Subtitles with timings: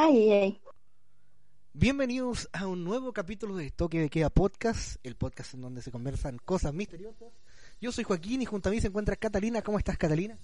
[0.00, 0.60] Ay, ay.
[1.72, 5.90] Bienvenidos a un nuevo capítulo de Toque de Queda Podcast, el podcast en donde se
[5.90, 7.32] conversan cosas misteriosas.
[7.80, 9.60] Yo soy Joaquín y junto a mí se encuentra Catalina.
[9.60, 10.38] ¿Cómo estás, Catalina?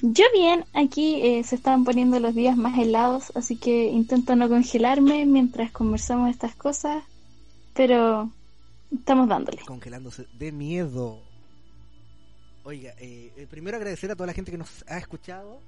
[0.00, 4.48] Yo bien, aquí eh, se estaban poniendo los días más helados, así que intento no
[4.48, 7.02] congelarme mientras conversamos estas cosas,
[7.74, 8.30] pero
[8.92, 9.60] estamos dándole.
[9.66, 11.18] Congelándose de miedo.
[12.62, 15.58] Oiga, eh, eh, primero agradecer a toda la gente que nos ha escuchado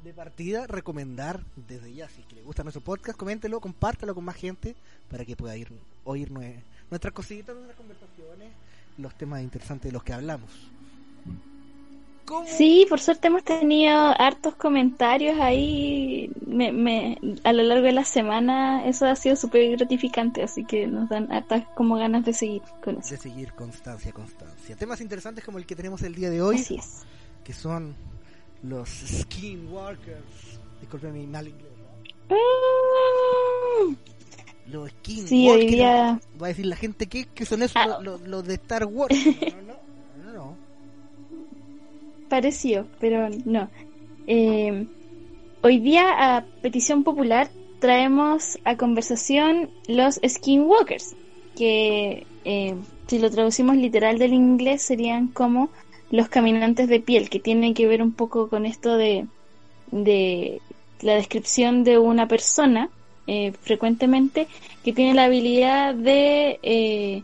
[0.00, 4.24] de partida, recomendar desde ya, si es que le gusta nuestro podcast, coméntelo, compártelo con
[4.24, 4.76] más gente
[5.08, 5.72] para que pueda ir
[6.04, 8.56] oír nue- nuestras cositas, nuestras conversaciones,
[8.96, 10.72] los temas interesantes de los que hablamos.
[12.24, 12.46] ¿Cómo?
[12.46, 18.04] Sí, por suerte hemos tenido hartos comentarios ahí me, me, a lo largo de la
[18.04, 22.62] semana, eso ha sido súper gratificante, así que nos dan hartas como ganas de seguir
[22.82, 23.14] con eso.
[23.14, 24.76] De seguir constancia, constancia.
[24.76, 27.06] Temas interesantes como el que tenemos el día de hoy, Así es.
[27.42, 27.96] que son
[28.62, 30.58] los skinwalkers.
[30.80, 31.72] Disculpen mi mal inglés.
[32.28, 32.36] ¿no?
[34.70, 35.28] Los skinwalkers.
[35.28, 37.98] Sí, hoy día Va a decir la gente que, que son esos, Ah.
[38.02, 39.14] los, los de Star Wars.
[39.40, 39.74] No, no,
[40.24, 40.56] no, no, no.
[42.28, 43.68] pareció, pero no.
[44.26, 44.86] Eh,
[45.62, 47.48] hoy día, a petición popular,
[47.80, 51.14] traemos a conversación los skinwalkers,
[51.56, 52.74] que eh,
[53.06, 55.70] si lo traducimos literal del inglés serían como
[56.10, 59.26] los caminantes de piel, que tienen que ver un poco con esto de,
[59.90, 60.60] de
[61.00, 62.90] la descripción de una persona,
[63.26, 64.48] eh, frecuentemente,
[64.84, 67.22] que tiene la habilidad de eh,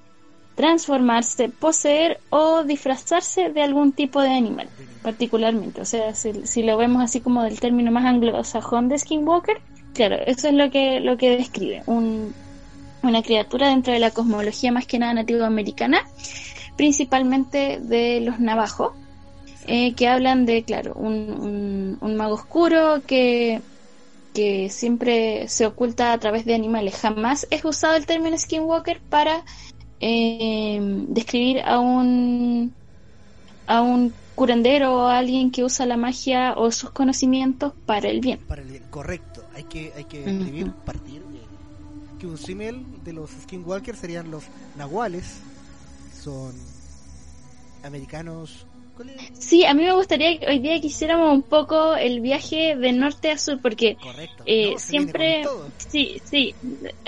[0.55, 4.69] transformarse, poseer o disfrazarse de algún tipo de animal,
[5.03, 5.81] particularmente.
[5.81, 9.61] O sea, si, si lo vemos así como del término más anglosajón de Skinwalker,
[9.95, 11.83] claro, eso es lo que, lo que describe.
[11.87, 12.35] Un,
[13.03, 16.03] una criatura dentro de la cosmología más que nada nativoamericana,
[16.77, 18.93] principalmente de los navajos,
[19.67, 23.63] eh, que hablan de, claro, un, un, un mago oscuro que
[24.35, 26.97] que siempre se oculta a través de animales.
[26.97, 29.45] Jamás es usado el término skinwalker para
[30.01, 32.75] eh, describir a un
[33.67, 38.21] a un curandero o a alguien que usa la magia o sus conocimientos para el
[38.21, 38.41] bien.
[38.49, 39.43] Para el bien, correcto.
[39.55, 44.45] Hay que, hay que escribir, partir eh, que un símil de los skinwalkers serían los
[44.77, 45.41] nahuales.
[46.25, 46.55] Son
[47.83, 48.67] americanos.
[49.39, 52.93] Sí, a mí me gustaría que hoy día que hiciéramos un poco el viaje de
[52.93, 54.45] norte a sur porque Correcto.
[54.47, 55.43] Eh, No, siempre,
[55.89, 56.57] sí, sí,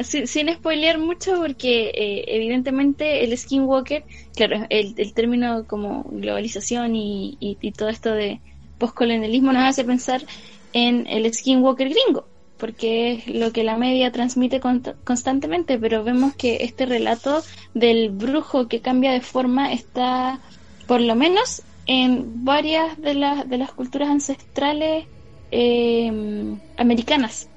[0.02, 4.04] si- sin spoilear mucho porque eh, evidentemente el skinwalker,
[4.34, 8.42] claro, el, el término como globalización y, y, y todo esto de
[8.78, 10.24] postcolonialismo nos hace pensar
[10.72, 16.34] en el skinwalker gringo, porque es lo que la media transmite con- constantemente, pero vemos
[16.34, 17.42] que este relato
[17.74, 20.40] del brujo que cambia de forma está,
[20.86, 25.06] por lo menos, en varias de las, de las culturas ancestrales
[25.50, 27.48] eh, americanas,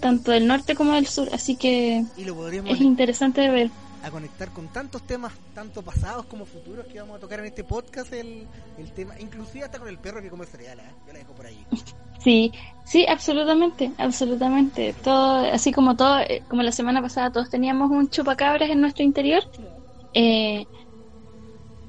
[0.00, 2.04] tanto del norte como del sur, así que
[2.66, 3.70] es interesante de ver.
[4.02, 7.64] a conectar con tantos temas, tanto pasados como futuros que vamos a tocar en este
[7.64, 8.46] podcast, el,
[8.78, 10.82] el tema, inclusive hasta con el perro que come cereal, ¿eh?
[11.06, 11.58] yo la dejo por ahí.
[12.22, 12.52] Sí,
[12.90, 14.94] sí, absolutamente, absolutamente.
[15.02, 19.04] Todo, así como todo, eh, como la semana pasada todos teníamos un chupacabras en nuestro
[19.04, 19.42] interior,
[20.14, 20.66] eh,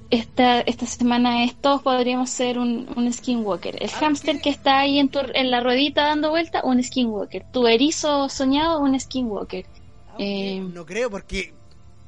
[0.10, 3.76] esta, esta semana es todos podríamos ser un, un skinwalker.
[3.84, 7.46] El Ah, hámster que está ahí en, tu, en la ruedita dando vuelta, un skinwalker.
[7.52, 9.66] Tu erizo soñado, un skinwalker.
[10.08, 10.62] Aunque Eh.
[10.62, 11.54] no creo porque,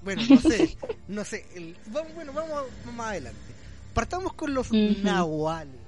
[0.02, 0.78] bueno, no sé,
[1.08, 2.64] no sé, el- vamos, bueno, vamos
[2.96, 3.54] más adelante.
[3.94, 5.79] Partamos con los nahuales.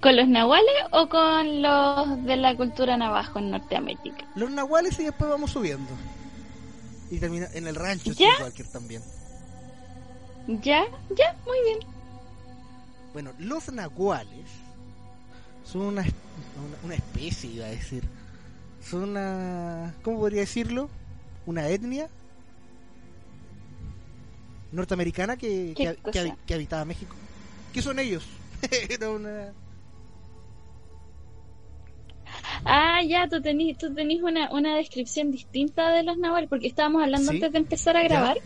[0.00, 4.26] ¿Con los nahuales o con los de la cultura navajo en Norteamérica?
[4.34, 5.90] Los nahuales y después vamos subiendo.
[7.10, 8.30] Y termina en el rancho ¿Ya?
[8.72, 9.02] También.
[10.46, 11.78] Ya, ya, muy bien.
[13.12, 14.46] Bueno, los nahuales
[15.64, 18.04] son una, una, una especie, iba a decir.
[18.82, 19.94] Son una.
[20.02, 20.88] ¿Cómo podría decirlo?
[21.46, 22.08] Una etnia
[24.72, 27.14] norteamericana que, ¿Qué que, que habitaba México.
[27.72, 28.24] ¿Qué son ellos?
[28.88, 29.52] Era una.
[32.64, 37.02] Ah, ya, tú tenís, tú tenís una, una descripción distinta de los nahuales, porque estábamos
[37.02, 37.36] hablando Sí.
[37.36, 38.38] antes de empezar a grabar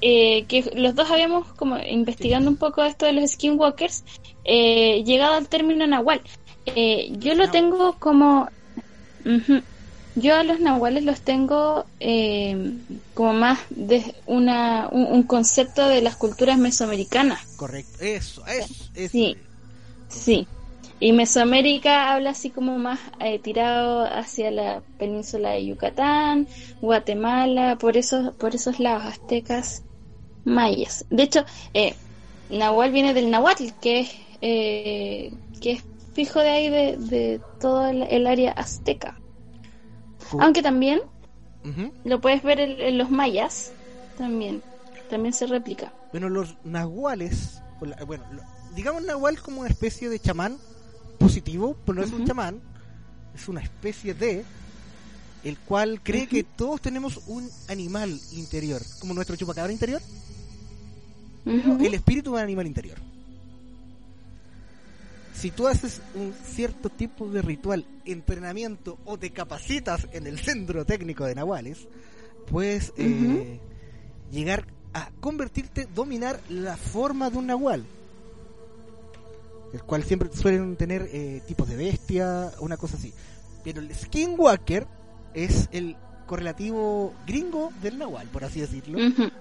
[0.00, 4.04] eh, que los dos habíamos como investigando un poco esto de los skinwalkers,
[4.44, 6.20] eh, llegado al término nahual.
[6.66, 8.48] Eh, yo lo tengo como...
[10.14, 12.74] Yo a los nahuales los tengo eh,
[13.14, 17.56] como más de una, un, un concepto de las culturas mesoamericanas.
[17.56, 17.98] Correcto.
[18.00, 19.10] Eso, eso, eso.
[19.10, 19.36] Sí.
[20.08, 20.46] Sí.
[21.02, 26.46] Y Mesoamérica habla así como más eh, tirado hacia la península de Yucatán,
[26.80, 29.82] Guatemala, por esos, por esos lados, aztecas,
[30.44, 31.04] mayas.
[31.10, 31.44] De hecho,
[31.74, 31.96] eh,
[32.50, 34.10] Nahual viene del Nahuatl, que es,
[34.42, 35.84] eh, que es
[36.14, 39.18] fijo de ahí de, de todo el, el área azteca.
[40.38, 41.00] Aunque también
[42.04, 43.72] lo puedes ver en, en los mayas,
[44.16, 44.62] también,
[45.10, 45.92] también se replica.
[46.12, 47.60] Bueno, los nahuales,
[48.06, 48.24] bueno,
[48.76, 50.58] digamos nahual como una especie de chamán
[51.22, 52.60] positivo, pero no es un chamán,
[53.34, 54.44] es una especie de
[55.44, 60.00] el cual cree que todos tenemos un animal interior, como nuestro chupacabra interior,
[61.44, 62.98] el espíritu de un animal interior.
[65.34, 70.84] Si tú haces un cierto tipo de ritual, entrenamiento o te capacitas en el centro
[70.84, 71.88] técnico de Nahuales,
[72.48, 73.58] puedes eh,
[74.30, 77.84] llegar a convertirte, dominar la forma de un Nahual.
[79.72, 83.12] El cual siempre suelen tener eh, tipos de bestia, una cosa así.
[83.64, 84.86] Pero el Skinwalker
[85.34, 85.96] es el
[86.26, 88.98] correlativo gringo del Nahual, por así decirlo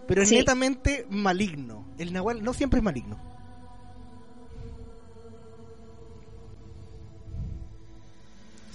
[0.08, 0.36] pero es Sí.
[0.36, 1.86] netamente maligno.
[1.98, 3.16] El Nahual no siempre es maligno.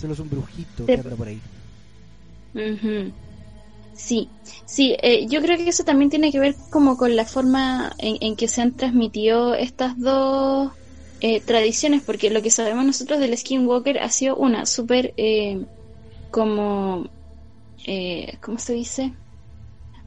[0.01, 1.41] Solo es un brujito que anda por ahí.
[2.55, 3.13] Ujú.
[3.95, 4.29] Sí,
[4.67, 8.17] sí, eh, yo creo que eso también tiene que ver como con la forma en,
[8.21, 10.71] en que se han transmitido estas dos
[11.21, 15.67] eh, tradiciones, porque lo que sabemos nosotros del Skinwalker ha sido una súper eh,
[16.31, 17.11] como,
[17.87, 19.15] eh, ¿cómo se dice?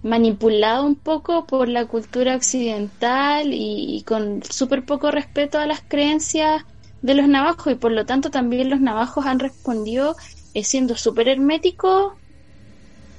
[0.01, 5.81] manipulado un poco por la cultura occidental y, y con súper poco respeto a las
[5.87, 6.63] creencias
[7.01, 10.15] de los navajos y por lo tanto también los navajos han respondido
[10.53, 12.13] eh, siendo súper herméticos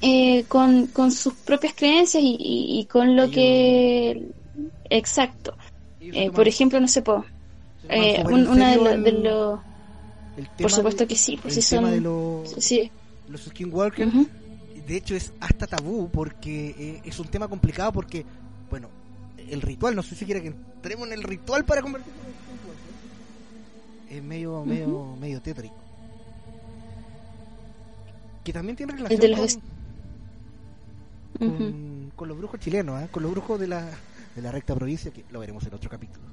[0.01, 4.29] eh, con, con sus propias creencias y, y- y con lo que...
[4.85, 5.57] Exacto.
[6.13, 7.25] Eh, por ejemplo, no sé, po,
[7.91, 9.61] eh, un- una de, de los...
[10.59, 11.95] Por supuesto de- que sí, pues el sí tema son...
[11.97, 12.91] de los, Sí.
[13.29, 14.13] los Skinwalkers.
[14.15, 14.29] ujú.
[14.87, 18.25] De hecho, es hasta tabú porque eh, es un tema complicado porque,
[18.71, 18.89] bueno,
[19.37, 24.17] el ritual, no sé si quiere que entremos en el ritual para convertirnos en Skinwalker.
[24.17, 25.75] Es medio, medio, medio tétrico.
[28.43, 29.59] Que también tiene relación los
[32.17, 33.09] con los brujos chilenos, ¿eh?
[33.11, 33.87] con los brujos de la,
[34.35, 36.27] de la recta provincia, que lo veremos en otro capítulo.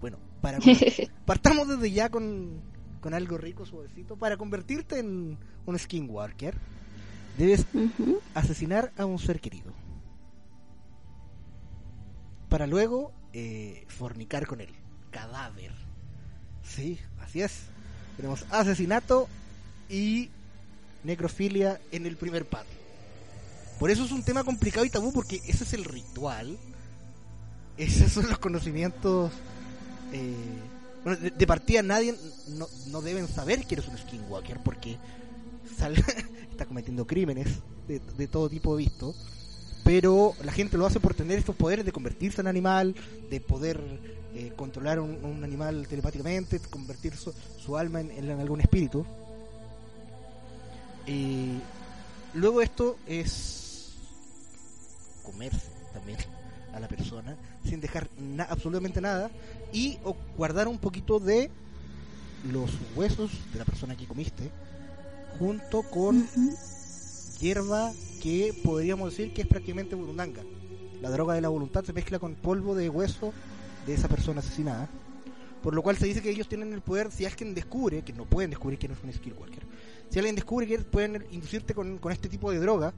[0.00, 0.58] Bueno, para
[1.26, 2.60] partamos desde ya con,
[3.00, 4.16] con algo rico, suavecito.
[4.16, 6.54] Para convertirte en un skinwalker,
[7.36, 7.66] debes
[8.34, 9.72] asesinar a un ser querido.
[12.48, 14.70] Para luego eh, fornicar con él.
[15.10, 15.72] Cadáver.
[16.62, 17.62] Sí, así es.
[18.16, 19.28] Tenemos asesinato
[19.88, 20.30] y
[21.04, 22.68] necrofilia en el primer paso.
[23.78, 26.58] Por eso es un tema complicado y tabú, porque ese es el ritual.
[27.76, 29.32] Esos son los conocimientos.
[30.12, 30.34] Eh,
[31.04, 32.14] bueno, de, partida nadie
[32.48, 34.96] no, no deben saber que eres un skinwalker, porque
[35.76, 35.94] sal-
[36.50, 37.48] está cometiendo crímenes
[37.86, 39.14] de, de todo tipo visto.
[39.84, 42.94] Pero la gente lo hace por tener estos poderes de convertirse en animal,
[43.30, 43.80] de poder
[44.34, 47.32] eh, controlar un, un animal telepáticamente, convertir su,
[47.64, 49.06] su alma en, en algún espíritu.
[51.06, 51.60] Y
[52.34, 53.92] luego esto es
[55.22, 56.18] comerse también
[56.74, 59.30] a la persona sin dejar na- absolutamente nada
[59.72, 61.50] y o guardar un poquito de
[62.52, 64.50] los huesos de la persona que comiste
[65.38, 66.26] junto con
[67.40, 70.42] hierba que podríamos decir que es prácticamente burundanga.
[71.00, 73.32] La droga de la voluntad se mezcla con polvo de hueso
[73.86, 74.88] de esa persona asesinada.
[75.62, 78.24] Por lo cual se dice que ellos tienen el poder, si alguien descubre, que no
[78.24, 79.62] pueden descubrir que no es un Skillwalker,
[80.08, 82.92] si alguien descubre que pueden inducirte con, con este tipo de droga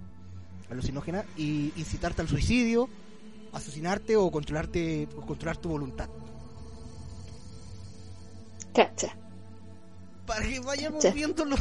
[0.71, 2.89] alucinógena y incitarte al suicidio,
[3.53, 6.09] asesinarte o controlarte o controlar tu voluntad.
[8.75, 9.17] Cacha.
[10.27, 11.57] para que vayamos viendo lo,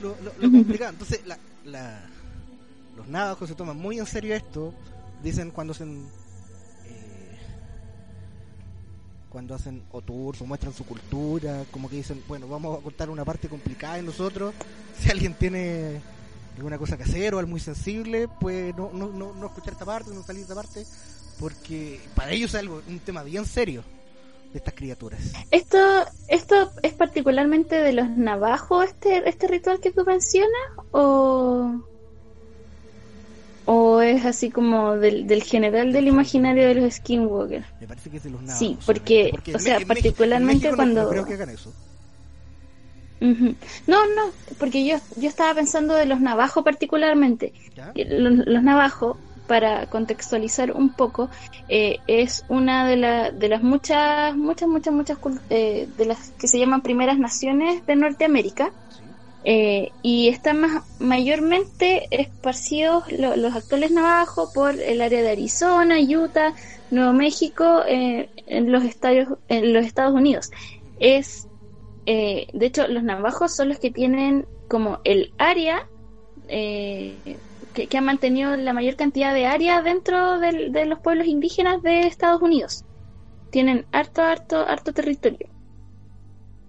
[0.00, 0.90] lo, lo- complicado.
[0.90, 2.02] Entonces, la, la-
[2.96, 4.74] los navajos se toman muy en serio esto.
[5.22, 6.06] Dicen cuando hacen.
[6.86, 7.36] eh,
[9.30, 13.08] cuando hacen o tours o muestran su cultura, como que dicen, bueno, vamos a contar
[13.08, 14.54] una parte complicada de nosotros.
[15.00, 16.00] Si alguien tiene
[16.58, 19.84] alguna cosa que hacer o algo muy sensible, pues no, no, no, no escuchar esta
[19.84, 20.84] parte, no salir de esta parte,
[21.40, 23.82] porque para ellos es algo, un tema bien serio
[24.52, 25.20] de estas criaturas.
[25.50, 25.78] Esto,
[26.28, 30.50] esto es particularmente de los navajos, este, este ritual que tú mencionas,
[30.90, 31.80] o,
[33.70, 37.66] ¿O es así como del, del general del imaginario de los skinwalkers?
[37.78, 38.58] Me parece que es de los navajos.
[38.58, 41.02] Sí, porque, porque o sea, en particularmente en México no- cuando...
[41.02, 41.70] No creo que hagan eso.
[43.20, 47.52] No, no, porque yo, yo estaba pensando de los navajos particularmente.
[47.74, 47.92] ¿Ya?
[47.94, 51.30] Los, los navajos, para contextualizar un poco,
[51.68, 56.48] eh, es una de, la- de las muchas, muchas, muchas, muchas eh, de las que
[56.48, 58.72] se llaman primeras naciones de Norteamérica.
[59.44, 65.96] Eh, y están más, mayormente esparcidos lo- los actuales navajos por el área de Arizona,
[66.00, 66.54] Utah,
[66.90, 70.50] Nuevo México, eh, en los estados en los Estados Unidos.
[70.98, 71.48] Es
[72.10, 75.86] eh, de hecho los navajos son los que tienen como el área
[76.48, 77.14] eh,
[77.74, 82.06] que, que ha mantenido la mayor cantidad de área dentro de los pueblos indígenas de
[82.06, 82.82] Estados Unidos.
[83.50, 85.50] Tienen harto, harto, harto territorio.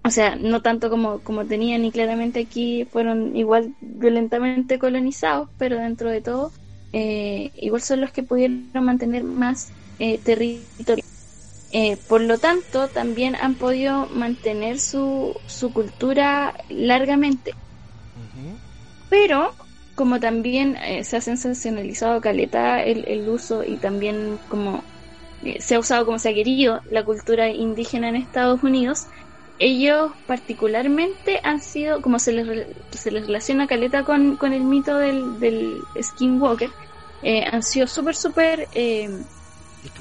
[0.04, 5.78] O sea, no tanto como, como tenían y claramente aquí fueron igual violentamente colonizados, pero
[5.78, 6.52] dentro de todo,
[6.92, 11.06] eh, igual son los que pudieron mantener más eh, territorio.
[11.72, 17.54] Eh, por lo tanto, también han podido mantener su, su cultura largamente.
[19.10, 19.56] Pero,
[19.96, 24.86] como también eh, se ha sensacionalizado caleta el, el uso y también como
[25.42, 29.08] eh, se ha usado como se ha querido la cultura indígena en Estados Unidos,
[29.58, 34.64] ellos particularmente han sido, como se les, re- se les relaciona caleta con, con el
[34.66, 36.70] mito del, del skinwalker,
[37.22, 38.68] eh, han sido súper, súper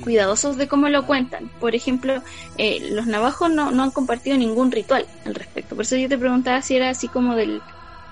[0.02, 1.50] cuidadosos de cómo lo cuentan.
[1.60, 2.22] Por ejemplo,
[2.56, 5.74] eh, los navajos no, han compartido ningún ritual al respecto.
[5.74, 7.60] Por eso yo te preguntaba si era así como del,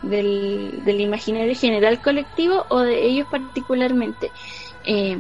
[0.03, 4.31] del, del imaginario general colectivo o de ellos particularmente.
[4.85, 5.19] Eh,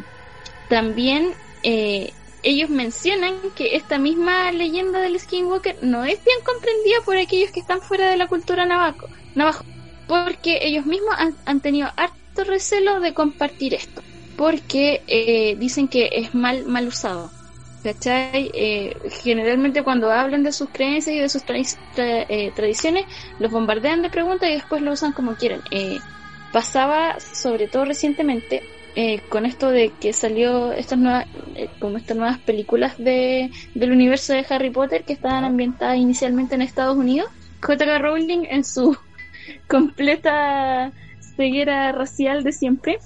[0.69, 2.13] también eh,
[2.43, 7.61] ellos mencionan que esta misma leyenda del Skinwalker no es bien comprendida por aquellos que
[7.61, 9.65] están fuera de la cultura navajo, navajo
[10.07, 14.03] porque ellos mismos han, han tenido harto recelo de compartir esto
[14.37, 17.35] porque eh, dicen que es mal mal usado.
[17.83, 18.51] ¿Cachai?
[18.55, 21.61] Eh, generalmente cuando hablan de sus creencias y de sus tra-
[21.95, 23.05] tra- eh, tradiciones,
[23.39, 25.63] los bombardean de preguntas y después lo usan como quieren.
[25.71, 26.03] Eh,
[26.51, 32.17] pasaba, sobre todo recientemente, eh, con esto de que salió estas nuevas, eh, como estas
[32.17, 37.29] nuevas películas de, del universo de Harry Potter que estaban ambientadas inicialmente en Estados Unidos.
[37.63, 37.99] J.K.
[37.99, 38.97] Rowling en su
[39.69, 40.93] completa
[41.37, 42.99] ceguera racial de siempre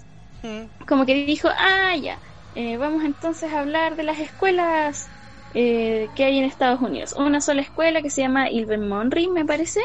[0.86, 2.20] Como que dijo, ah, ya,
[2.54, 5.12] eh, vamos entonces a hablar de las escuelas
[5.50, 7.12] eh, que hay en Estados Unidos.
[7.16, 9.80] Una sola escuela que se llama Ilvermonry, me parece,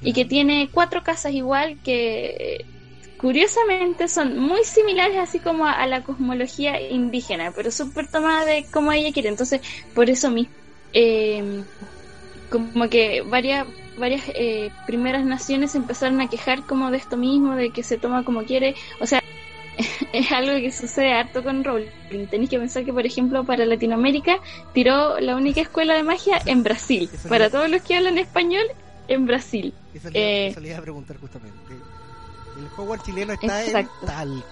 [0.00, 2.66] y que tiene cuatro casas igual que
[3.18, 8.68] curiosamente son muy similares así como a, a la cosmología indígena, pero súper tomada de
[8.72, 9.28] como ella quiere.
[9.30, 9.62] Entonces,
[9.94, 10.54] por eso mismo,
[10.92, 11.66] eh,
[12.48, 13.66] como que varias
[13.96, 18.24] varias eh, primeras naciones empezaron a quejar como de esto mismo, de que se toma
[18.24, 18.74] como quiere.
[19.00, 19.20] O sea,
[20.12, 22.26] es algo que sucede harto con Rowling.
[22.30, 24.38] Tenéis que pensar que, por ejemplo, para Latinoamérica
[24.72, 27.08] tiró la única escuela de magia en Brasil.
[27.28, 28.64] Para todos los que hablan español,
[29.08, 29.72] en Brasil.
[29.92, 31.56] Le, Eh, eso le iba a preguntar justamente.
[31.72, 34.06] El Hogwarts chileno está Exacto.
[34.20, 34.42] en.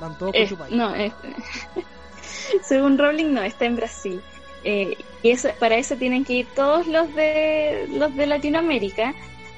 [0.00, 0.74] Van todos Eh, por su país.
[0.74, 1.12] no, eh,
[2.62, 4.20] según Rowling no, está en Brasil.
[4.64, 9.14] Eh, y eso, para eso tienen que ir todos los de los de Latinoamérica.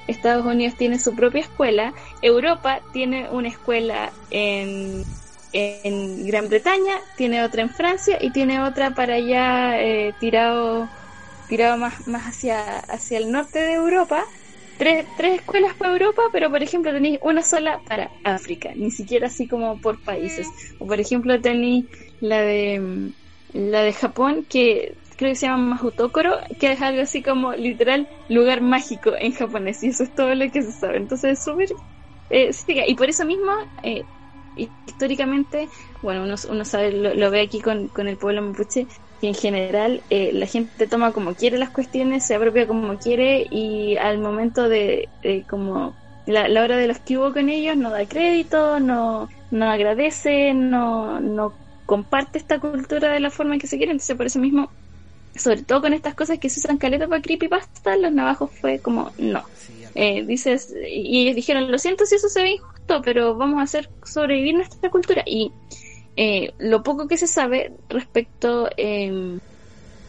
[0.06, 1.92] Estados Unidos tiene su propia escuela.
[2.22, 5.04] Europa tiene una escuela en,
[5.52, 10.88] en Gran Bretaña, tiene otra en Francia y tiene otra para allá eh, tirado
[11.48, 14.24] tirado más, más hacia, hacia el norte de Europa.
[14.78, 19.28] Tres, tres escuelas para Europa, pero por ejemplo tenéis una sola para África, ni siquiera
[19.28, 20.46] así como por países.
[20.78, 21.86] O por ejemplo tenéis
[22.20, 23.12] la de
[23.54, 28.08] la de Japón que creo que se llama Mahutokoro, que es algo así como literal
[28.28, 30.98] lugar mágico en japonés y eso es todo lo que se sabe.
[30.98, 31.68] Entonces es súper
[32.28, 32.50] eh,
[32.88, 33.50] y por eso mismo
[33.82, 34.04] eh,
[34.54, 35.68] históricamente,
[36.02, 38.86] bueno, uno, sabe, lo, ve aquí con, con el pueblo mapuche,
[39.20, 43.46] que en general eh, la gente toma como quiere las cuestiones, se apropia como quiere
[43.50, 45.10] y al momento de
[45.48, 45.96] como
[46.26, 50.52] la, la hora de los que hubo con ellos no da crédito, no, no agradece,
[50.54, 51.54] no, no
[51.84, 54.72] comparte esta cultura de la forma en que se quiere, entonces por eso mismo,
[55.38, 59.12] sobre todo con estas cosas que se usan caleta para creepypasta, los navajos fue como
[59.18, 59.44] no.
[59.94, 63.62] Eh, dices, y ellos dijeron, lo siento si eso se ve injusto, pero vamos a
[63.62, 65.22] hacer sobrevivir nuestra cultura.
[65.24, 65.52] Y
[66.16, 69.38] eh, lo poco que se sabe respecto eh,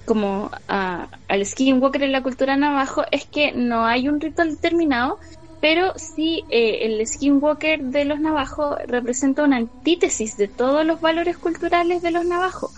[0.07, 5.19] como a, al skinwalker en la cultura navajo es que no hay un ritual determinado,
[5.59, 11.37] pero sí eh, el skinwalker de los navajos representa una antítesis de todos los valores
[11.37, 12.71] culturales de los navajos.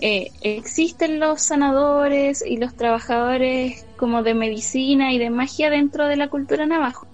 [0.00, 6.16] Eh, existen los sanadores y los trabajadores como de medicina y de magia dentro de
[6.16, 7.06] la cultura navajo.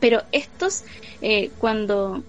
[0.00, 0.84] Pero estos,
[1.22, 2.22] eh, cuando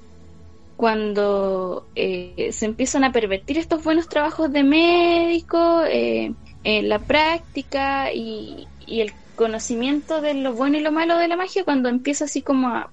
[0.79, 6.33] cuando eh, se empiezan a pervertir estos buenos trabajos de médico, eh,
[6.63, 11.89] la práctica y, el conocimiento de lo bueno y lo malo de la magia, cuando
[11.89, 12.89] empieza así como a,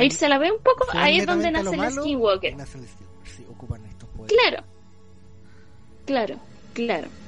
[0.00, 2.56] irse a la vez un poco, ahí es donde nace el Skinwalker.
[4.26, 4.64] Claro,
[6.04, 6.36] claro,
[6.72, 7.08] claro.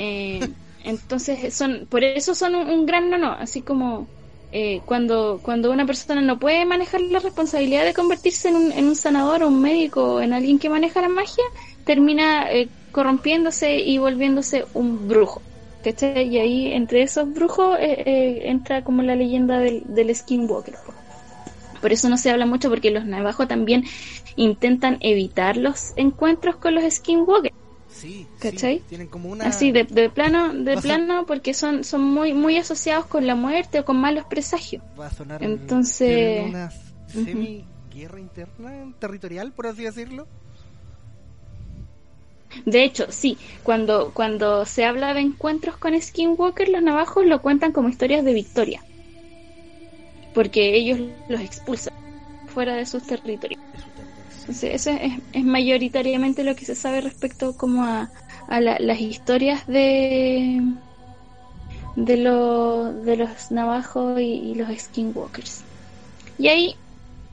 [0.00, 0.38] Eh,
[0.84, 4.06] entonces, son por eso son un, gran no, no, así como
[4.52, 8.86] eh, cuando, cuando una persona no puede manejar la responsabilidad de convertirse en un, en
[8.86, 11.44] un sanador o un médico o en alguien que maneja la magia,
[11.84, 15.42] termina eh, corrompiéndose y volviéndose un brujo.
[15.84, 16.28] ¿Cachai?
[16.28, 20.74] Y ahí entre esos brujos eh, entra como la leyenda del, del Skinwalker.
[21.80, 23.84] Por eso no se habla mucho porque los navajos también
[24.36, 27.54] intentan evitar los encuentros con los Skinwalkers.
[27.98, 28.80] Sí, ¿cachai?
[28.88, 29.46] tienen como una...
[29.46, 33.84] Así, de, plano, de plano, porque son, son muy, muy asociados con la muerte o
[33.84, 34.82] con malos presagios.
[34.98, 36.48] Va a sonar Entonces...
[36.48, 36.70] una
[37.08, 40.28] semi-guerra interna, territorial, por así decirlo.
[42.64, 47.72] De hecho, sí, cuando, cuando se habla de encuentros con Skinwalker, los navajos lo cuentan
[47.72, 48.84] como historias de victoria.
[50.34, 51.94] Porque ellos los expulsan
[52.46, 53.60] fuera de sus territorios
[54.48, 58.10] eso es, mayoritariamente lo que se sabe respecto como a,
[58.48, 60.62] las historias de
[61.96, 62.16] de,
[63.04, 65.62] de los navajos y, los skinwalkers.
[66.38, 66.76] Y ahí,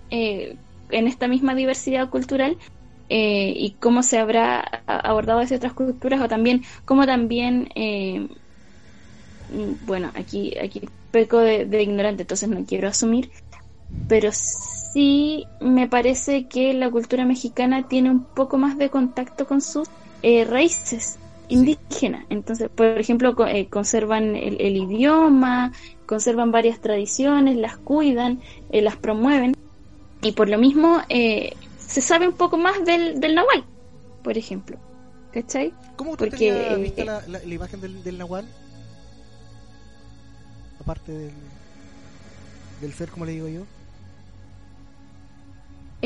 [0.10, 0.57] eh,
[0.89, 2.57] en esta misma diversidad cultural,
[3.07, 8.27] eh, y cómo se habrá abordado desde otras culturas, o también cómo también, eh,
[9.86, 10.81] bueno, aquí, aquí
[11.12, 13.29] peco de, de ignorante, entonces no quiero asumir,
[14.10, 14.31] pero
[14.95, 19.89] sí me parece que la cultura mexicana tiene un poco más de contacto con sus
[20.21, 21.17] eh, raíces
[21.49, 22.25] indígenas.
[22.29, 25.73] Entonces, por ejemplo, eh, conservan el, idioma,
[26.05, 28.39] conservan varias tradiciones, las cuidan,
[28.71, 29.53] eh, las promueven.
[30.21, 33.65] Y por lo mismo se sabe un poco más del, del nahual,
[34.23, 34.77] por ejemplo.
[35.33, 35.73] ¿Cachai?
[35.97, 38.47] ¿Cómo usted Porque, visto la, la, imagen del, del nahual?
[40.79, 41.33] Aparte del,
[42.79, 43.63] del ser, como le digo yo.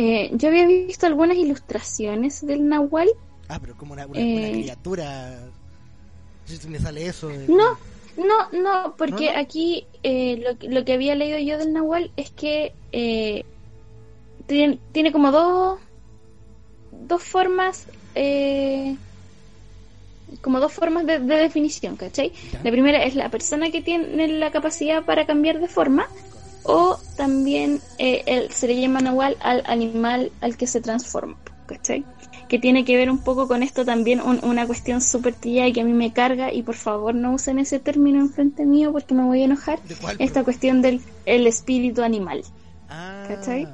[0.01, 3.09] Eh, yo había visto algunas ilustraciones del Nahual.
[3.49, 5.49] Ah, pero como una, eh, criatura.
[6.45, 7.29] Si me sale eso.
[7.49, 7.77] No,
[8.15, 12.73] no, no, porque aquí eh, lo, lo, que había leído yo del Nahual es que
[14.47, 15.81] tiene, tiene, como dos,
[16.91, 17.85] dos formas.
[20.39, 22.31] como dos formas de, definición, ¿cachai?
[22.63, 26.07] La primera es la persona que tiene la capacidad para cambiar de forma
[26.63, 32.05] o también eh, se le llama nahual al animal al que se transforma, ¿cachai?
[32.47, 35.81] Que tiene que ver un poco con esto también, una cuestión súper tía y que
[35.81, 39.13] a mí me carga, y por favor no usen ese término en frente mío porque
[39.13, 39.79] me voy a enojar.
[40.17, 42.43] Esta cuestión del el espíritu animal.
[42.89, 43.67] Ah, ¿Cachai?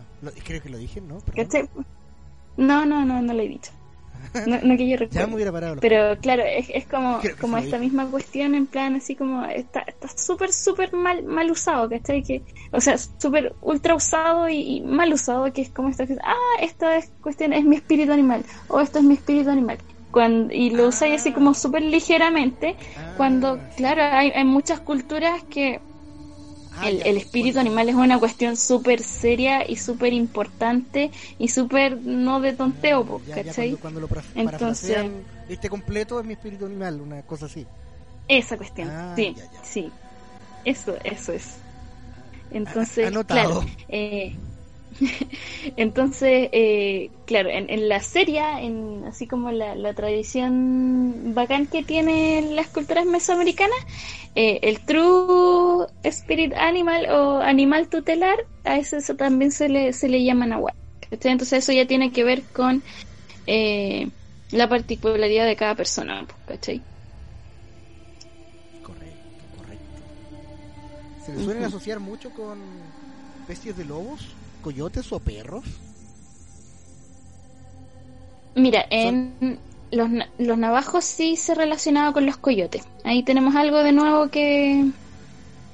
[0.43, 1.19] creo que lo dije, ¿no?
[2.57, 3.71] No, no, no, no lo he dicho.
[4.45, 5.79] No, que yo recuerde.
[5.81, 10.07] Pero claro, es, es como, como esta misma cuestión en plan así como está está
[10.07, 12.23] súper, súper mal, mal usado, ¿cachai?
[12.23, 16.97] Que, o sea, súper ultra usado y, mal usado, que es como esta ah, esta
[16.97, 19.77] es, cuestión es mi espíritu animal, o esto es mi espíritu animal.
[20.11, 22.75] Cuando, y lo usáis así como súper ligeramente,
[23.17, 23.69] cuando, ah.
[23.75, 25.81] claro, hay, hay muchas culturas que
[26.77, 32.41] Ah, el, espíritu animal es una cuestión súper seria y súper importante y súper no
[32.41, 33.75] de tonteo, ¿cachai?
[33.77, 35.05] cuando, lo Entonces,
[35.47, 37.65] este completo es mi espíritu animal, una cosa así.
[38.27, 39.91] Esa cuestión, ah, sí, sí.
[40.65, 41.59] Eso, eso es.
[42.49, 44.35] Entonces, claro, eh,
[45.77, 52.67] Entonces, eh, claro, en, la serie, en, así como la, tradición bacán que tienen las
[52.67, 53.77] culturas mesoamericanas,
[54.35, 60.23] eh, el True Spirit Animal o animal tutelar, a eso, también se le, se le
[60.23, 60.73] llama Nahual.
[61.11, 62.83] Entonces eso ya tiene que ver con
[63.45, 64.09] eh,
[64.51, 66.81] la particularidad de cada persona, ¿cachai?
[68.81, 70.03] Correcto, correcto.
[71.23, 72.59] ¿Se le suelen asociar mucho con
[73.41, 74.35] especies de lobos?
[74.65, 75.63] Coyotes o perros?
[78.55, 79.59] Mira, en
[79.91, 82.83] los, los navajos sí se relacionaba con los coyotes.
[83.03, 84.89] Ahí tenemos algo de nuevo que,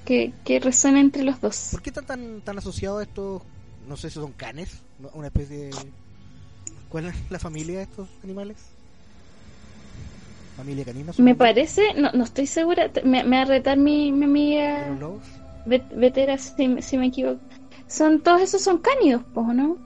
[0.03, 1.69] que, resuena entre los dos.
[1.71, 3.41] ¿Por qué están tan, tan asociados estos,
[3.87, 4.81] no sé si son canes,
[5.13, 5.75] una especie de...
[6.89, 8.57] ¿Cuál es la familia de estos animales?
[10.57, 11.13] ¿Familia canina?
[11.17, 14.89] Me parece, no, no estoy segura, me, me va a retar mi, mi amiga
[15.65, 17.39] Vetera si, si me equivoco.
[17.91, 19.23] Son, todos esos son cánidos,
[19.53, 19.81] ¿no?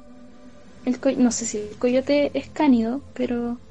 [0.84, 3.62] El no sé si el coyote es cánido, pero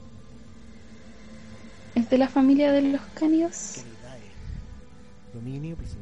[1.96, 3.88] es de la familia de los cánidos.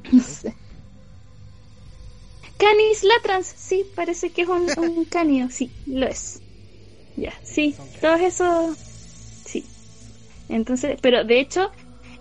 [0.13, 0.57] No sé.
[2.57, 6.43] Canis latrans, sí, parece que es un, un cánido, sí, lo es.
[7.17, 8.79] Ya, sí, todos esos,
[9.45, 9.73] sí.
[10.49, 11.71] Entonces, pero de hecho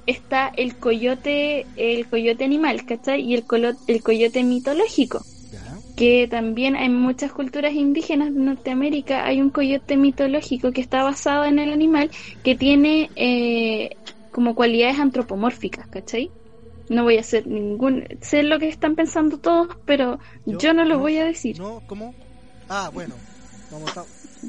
[0.06, 3.22] está el coyote, el coyote animal, ¿cachai?
[3.24, 5.28] Y el, colo- el coyote mitológico.
[6.02, 11.46] Que también en muchas culturas indígenas de Norteamérica hay un coyote mitológico que está basado
[11.46, 12.10] en el animal
[12.44, 13.96] que tiene eh,
[14.32, 16.32] como cualidades antropomórficas, ¿cachai?
[16.90, 18.08] No voy a hacer ningún...
[18.20, 21.60] Sé lo que están pensando todos, pero yo, no lo voy a decir.
[21.60, 22.16] No, ¿cómo?
[22.68, 23.14] Ah, bueno.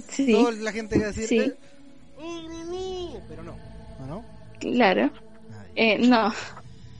[0.09, 1.29] Sí, Toda la gente va a decir.
[1.29, 1.37] Sí.
[1.38, 3.57] eh, pero no.
[4.01, 4.07] ¿No?
[4.07, 4.25] no?
[4.59, 5.11] claro.
[5.53, 5.67] Ah.
[5.77, 6.33] Eh, no,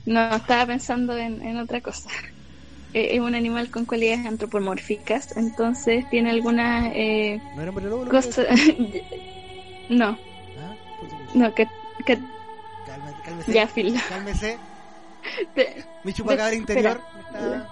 [0.05, 2.07] no, estaba pensando en, en otra cosa.
[2.93, 8.47] Eh, es un animal con cualidades antropomórficas, entonces tiene algunas eh, ¿No cosas...
[9.89, 10.09] no?
[10.59, 10.75] Ah,
[11.33, 11.67] no, que,
[12.05, 12.19] que
[12.85, 13.53] Cálmese, cálmese.
[13.53, 13.99] ya, Phil.
[14.09, 14.57] Cálmese.
[15.55, 17.01] Te- Mi chupacabra interior.
[17.27, 17.69] Está...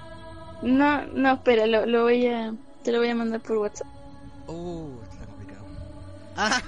[0.63, 2.53] No, no, espera, lo, lo voy a...
[2.84, 3.88] Te lo voy a mandar por WhatsApp.
[4.47, 5.65] Uh, está complicado.
[6.36, 6.62] Ah,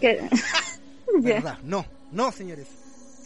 [0.00, 0.28] ya,
[1.20, 1.58] verdad.
[1.62, 2.66] No, no, señores.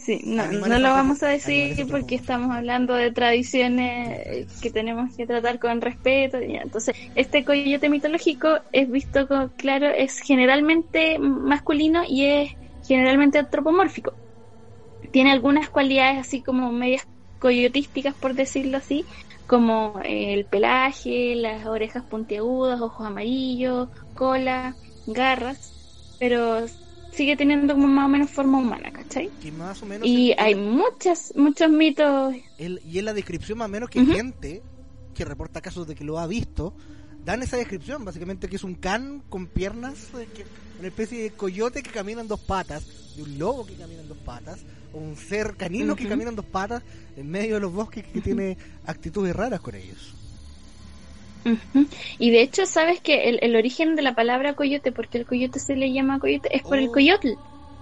[0.09, 5.27] Sí, no, no lo vamos a decir porque estamos hablando de tradiciones que tenemos que
[5.27, 6.41] tratar con respeto.
[6.41, 6.63] ya.
[6.63, 12.51] Entonces, este coyote mitológico es visto con, claro, es generalmente masculino y es
[12.83, 14.15] generalmente antropomórfico.
[15.13, 17.03] Tiene algunas cualidades así como medias
[17.39, 19.07] coyotísticas, por decirlo así,
[19.47, 25.75] como eh, el pelaje, las orejas puntiagudas, ojos amarillos, cola, garras,
[26.19, 26.65] pero
[27.19, 29.29] sigue teniendo como más o menos forma humana, ¿cachai?
[29.43, 30.07] Que más o menos.
[30.09, 32.35] Y el- hay muchas, muchos mitos.
[32.59, 34.63] el- y en la descripción, más o menos, que gente
[35.15, 36.75] que reporta casos de que lo ha visto,
[37.25, 38.05] dan esa descripción.
[38.05, 40.47] Básicamente, que es un can con piernas, eh, que,
[40.79, 44.09] una especie de coyote que camina en dos patas, de un lobo que camina en
[44.09, 44.61] dos patas,
[44.93, 46.83] o un ser canino que camina en dos patas
[47.17, 50.15] en medio de los bosques que tiene actitudes raras con ellos.
[52.19, 55.59] Y de hecho, sabes que el, el origen de la palabra coyote, porque el coyote
[55.61, 56.93] se le llama coyote, es por el Oh.
[56.93, 57.29] coyotl,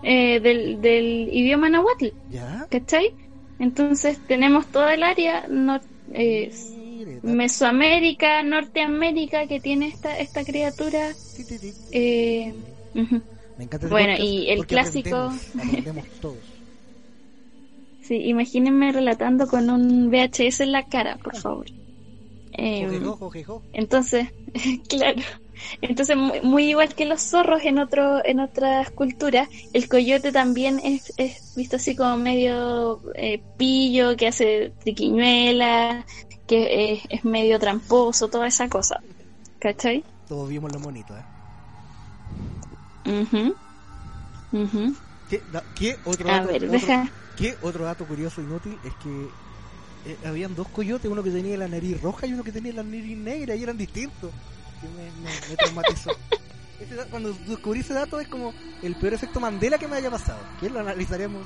[0.03, 2.67] eh, del, del idioma nahuatl, ¿Ya?
[2.71, 3.11] ¿cachai?
[3.59, 6.53] Entonces tenemos toda el área nor- eh,
[7.23, 11.15] Mesoamérica, Norteamérica, que tiene esta, esta criatura.
[11.93, 12.55] eh,
[12.95, 13.23] ujú.
[13.59, 16.37] Me encanta bueno, podcast y el clásico- Aprendemos, aprendemos todos.
[18.03, 21.67] Sí, imagínense relatando con un VHS en la cara, por favor.
[22.59, 23.63] Eh, jojejo.
[23.73, 24.29] Entonces,
[24.89, 25.21] claro.
[25.81, 30.81] Entonces, muy, muy igual que los zorros en otro, en otras culturas, el coyote también
[30.85, 36.05] es, es visto así como medio eh, pillo, que hace triquiñuela,
[36.47, 39.01] que es, es medio tramposo, toda esa cosa.
[39.59, 40.05] ¿Cachai?
[40.27, 41.27] Todos vimos lo bonito, ¿eh?
[43.07, 43.57] Ujú.
[44.53, 44.97] Ujú.
[45.29, 47.13] ¿Qué, da- qué otro, A dato, ver, otro- deja.
[47.35, 49.35] qué otro dato curioso inútil es que
[50.07, 52.83] eh, habían dos coyotes, uno que tenía la nariz roja y uno que tenía la
[52.83, 54.31] nariz negra y eran distintos.
[54.81, 56.11] Que me, me- me traumatizó.
[56.79, 60.39] Este cuando descubrí ese dato es como el peor efecto Mandela que me haya pasado.
[60.61, 61.43] Que lo analizaremos.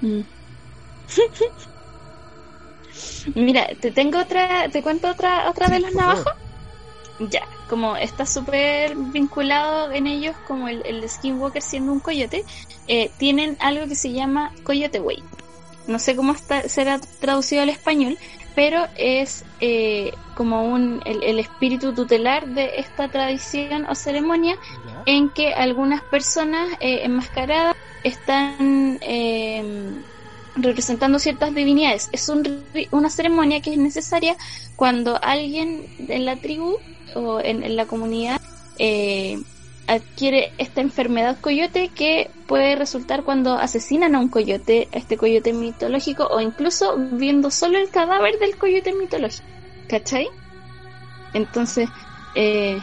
[0.00, 0.20] Mm.
[3.34, 6.32] Mira, te tengo otra, te cuento otra, otra Sí, de los navajos.
[7.30, 12.44] Ya, como está súper vinculado en ellos, como el, el Skinwalker siendo un coyote,
[12.88, 15.22] eh, tienen algo que se llama Coyote Way.
[15.86, 18.16] No sé cómo está, será traducido al español,
[18.54, 24.56] pero es eh, como un, el, el espíritu tutelar de esta tradición o ceremonia
[25.06, 29.92] en que algunas personas eh, enmascaradas están eh,
[30.56, 32.08] representando ciertas divinidades.
[32.12, 34.36] Es un una ceremonia que es necesaria
[34.76, 36.78] cuando alguien en la tribu
[37.14, 38.40] o en, en la comunidad
[38.78, 39.38] eh,
[39.86, 45.52] adquiere esta enfermedad coyote que puede resultar cuando asesinan a un coyote, a este coyote
[45.52, 49.46] mitológico, o incluso viendo solo el cadáver del coyote mitológico.
[49.88, 50.28] ¿Cachai?
[51.34, 51.88] Entonces,
[52.34, 52.78] eh,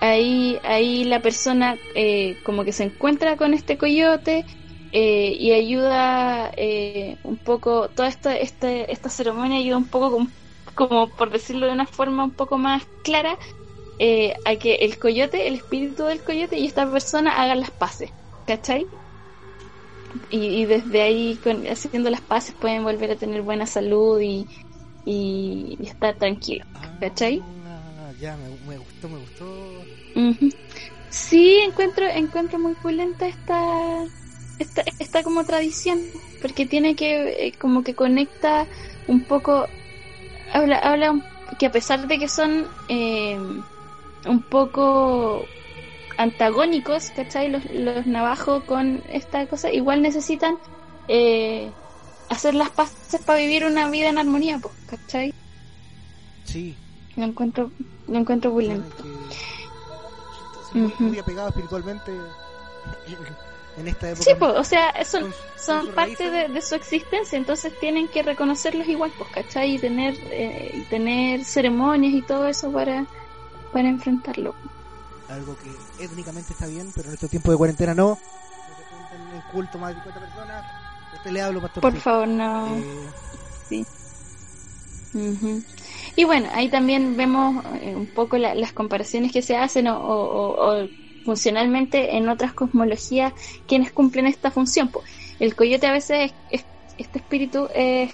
[0.00, 4.44] ahí, ahí la persona eh, como que se encuentra con este coyote
[4.92, 10.28] eh, y ayuda eh, un poco, toda esta, este, esta ceremonia ayuda un poco como,
[10.74, 13.36] como por decirlo de una forma un poco más clara
[13.98, 18.10] eh, a que el coyote, el espíritu del coyote y esta persona hagan las paces,
[18.46, 18.88] ¿cachai?
[20.30, 24.46] Y, y desde ahí, con, haciendo las paces, pueden volver a tener buena salud y,
[25.04, 26.66] y, y estar tranquilos,
[26.98, 27.46] ¿cachai?
[27.64, 29.88] Ah, ya, me, me gustó, me gustó.
[30.14, 30.48] Ujú.
[31.10, 33.56] Sí, encuentro, encuentro muy pulenta esta,
[34.58, 38.68] esta, esta como tradición, porque tiene que, eh, como que conecta
[39.06, 39.68] un poco,
[40.52, 41.20] habla, habla
[41.58, 43.38] que a pesar de que son eh,
[44.28, 45.46] un poco
[46.16, 47.48] antagónicos, ¿cachai?
[47.50, 50.58] Los, los navajos con esta cosa, igual necesitan
[51.06, 51.70] eh,
[52.28, 55.32] hacer las paces para vivir una vida en armonía, pues, ¿cachai?
[56.44, 56.74] Sí.
[57.16, 57.70] Lo encuentro,
[58.06, 58.68] lo encuentro que-
[60.74, 61.04] muy, Ujú.
[61.04, 62.12] muy apegados espiritualmente
[63.78, 64.24] en, esta época.
[64.24, 69.12] Sí, pues, o sea, son, son parte de, su existencia, entonces tienen que reconocerlos igual,
[69.16, 69.76] pues, ¿cachai?
[69.76, 73.06] Y tener, eh, y tener ceremonias y todo eso para,
[73.72, 74.54] para enfrentarlo.
[75.28, 78.18] Algo que étnicamente está bien, pero en estos tiempos de cuarentena no.
[79.34, 80.64] En culto más de 50 personas.
[81.16, 81.82] Usted le hablo, pastor.
[81.82, 82.76] Por favor, no.
[82.78, 83.08] Eh,
[83.68, 83.84] Sí.
[85.14, 85.62] Ujú.
[86.16, 89.98] Y bueno, ahí también vemos eh, un poco la- las comparaciones que se hacen o,
[89.98, 90.88] o- o-
[91.24, 93.32] funcionalmente en otras cosmologías
[93.66, 94.90] quienes cumplen esta función.
[95.38, 98.10] El coyote a veces, es- es- este espíritu es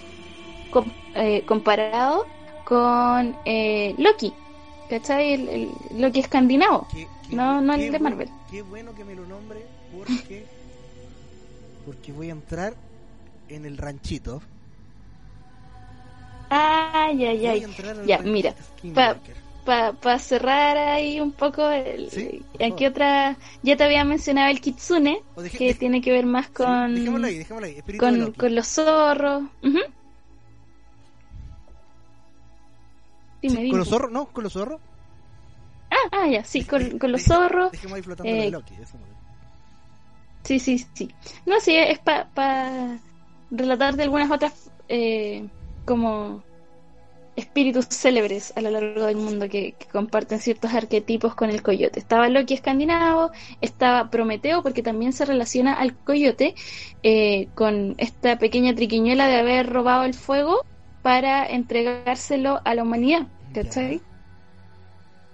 [0.71, 2.25] com- eh, comparado
[2.65, 4.33] con eh, Loki,
[4.89, 5.33] ¿cachai?
[5.33, 5.71] El, el
[6.01, 6.87] Loki escandinavo.
[6.91, 8.29] qué- qué- No, no el qué de bueno- Marvel.
[8.51, 9.59] Qué bueno que me lo nombre
[9.97, 10.45] porque,
[11.85, 12.73] porque voy a entrar
[13.49, 14.41] en el ranchito.
[16.49, 17.65] Ay, ay, ay.
[18.05, 18.55] Ya, ranchito mira.
[19.65, 24.61] Para cerrar ahí un poco, el, Sí, por aquí otra, ya te había mencionado el
[24.61, 27.75] kitsune, O deje- que deje- tiene que ver más sí, con, dejémoslo ahí, dejémoslo ahí.
[27.77, 29.43] Espíritu de con, con los zorros.
[29.63, 29.79] Ujú.
[33.41, 33.69] Dime, Sí, dime.
[33.69, 34.11] ¿Con los zorros?
[34.11, 34.25] ¿No?
[34.27, 34.81] ¿Con los zorros?
[35.91, 37.71] Ah, ah, ya, sí, con, con los zorros.
[37.71, 38.73] Dejemos ahí flotando eh, Loki.
[38.75, 38.97] Eso
[40.43, 41.11] Sí, sí, sí.
[41.45, 42.99] No, sí, es para
[43.49, 45.47] relatar de algunas otras eh,
[45.85, 46.43] como
[47.35, 51.99] espíritus célebres a lo largo del mundo que, que comparten ciertos arquetipos con el coyote.
[51.99, 56.55] Estaba Loki escandinavo, estaba Prometeo, porque también se relaciona al coyote
[57.03, 60.65] eh, con esta pequeña triquiñuela de haber robado el fuego
[61.05, 63.27] para entregárselo a la humanidad.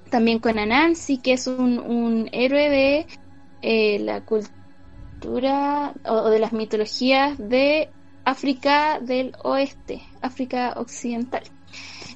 [0.10, 3.08] También con Anansi, que es un, héroe de
[3.62, 7.90] eh, la cultura o, de las mitologías de
[8.26, 11.44] África del Oeste, África Occidental.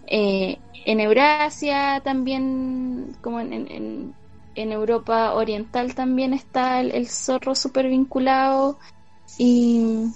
[0.06, 4.14] Eh, en Eurasia también, como en,
[4.54, 8.78] Europa Oriental también está el, el zorro súper vinculado
[9.38, 10.08] y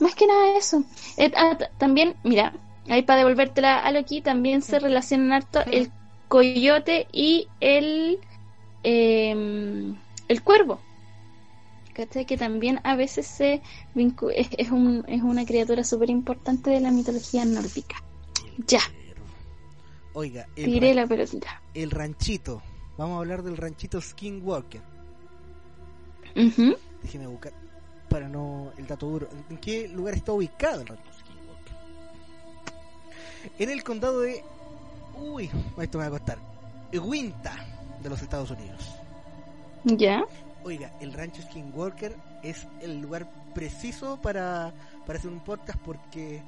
[0.00, 0.84] más que nada eso.
[1.16, 2.52] Eh, ah, también, mira,
[2.88, 5.90] ahí para devolvértela a Loki, también se relacionan harto el
[6.28, 8.18] coyote y el
[8.82, 9.96] em,
[10.28, 10.80] el cuervo.
[11.94, 12.26] ¿Cachai?
[12.26, 13.62] Que también a veces se
[13.94, 17.96] vincu- es, es, un- es una criatura súper importante de la mitología nórdica.
[18.66, 18.80] Ya,
[20.12, 21.62] Oiga, el, tiré ran- la pelotita.
[21.74, 22.62] el ranchito.
[22.98, 24.80] Vamos a hablar del ranchito Skinwalker.
[26.34, 26.76] Ujú.
[27.02, 27.52] Déjeme buscar
[28.16, 29.28] para no el dato duro.
[29.50, 31.74] ¿En qué lugar está ubicado el ranchito Skinwalker?
[33.58, 34.42] En el condado de.
[35.18, 36.38] Uy, esto me va a costar.
[36.94, 37.54] Winta
[38.02, 38.90] de los Estados Unidos.
[39.84, 40.24] Ya.
[40.64, 44.72] Oiga, el rancho Skinwalker es el lugar preciso para,
[45.06, 46.40] para hacer un podcast porque,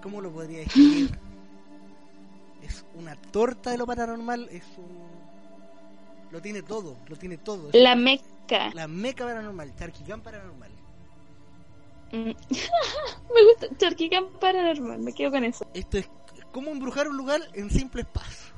[0.00, 1.18] ¿cómo lo podría describir?
[2.62, 5.06] Es una torta de lo paranormal, es un...
[6.32, 7.70] Lo tiene todo, lo tiene todo.
[7.72, 8.70] La meca.
[8.74, 10.75] la meca paranormal, Charquicán paranormal.
[12.16, 12.30] Mm.
[13.34, 13.76] me gusta.
[13.76, 15.66] Charquicán paranormal, me quedo con eso.
[15.74, 16.08] Esto es
[16.52, 18.52] como embrujar un lugar en simples pasos.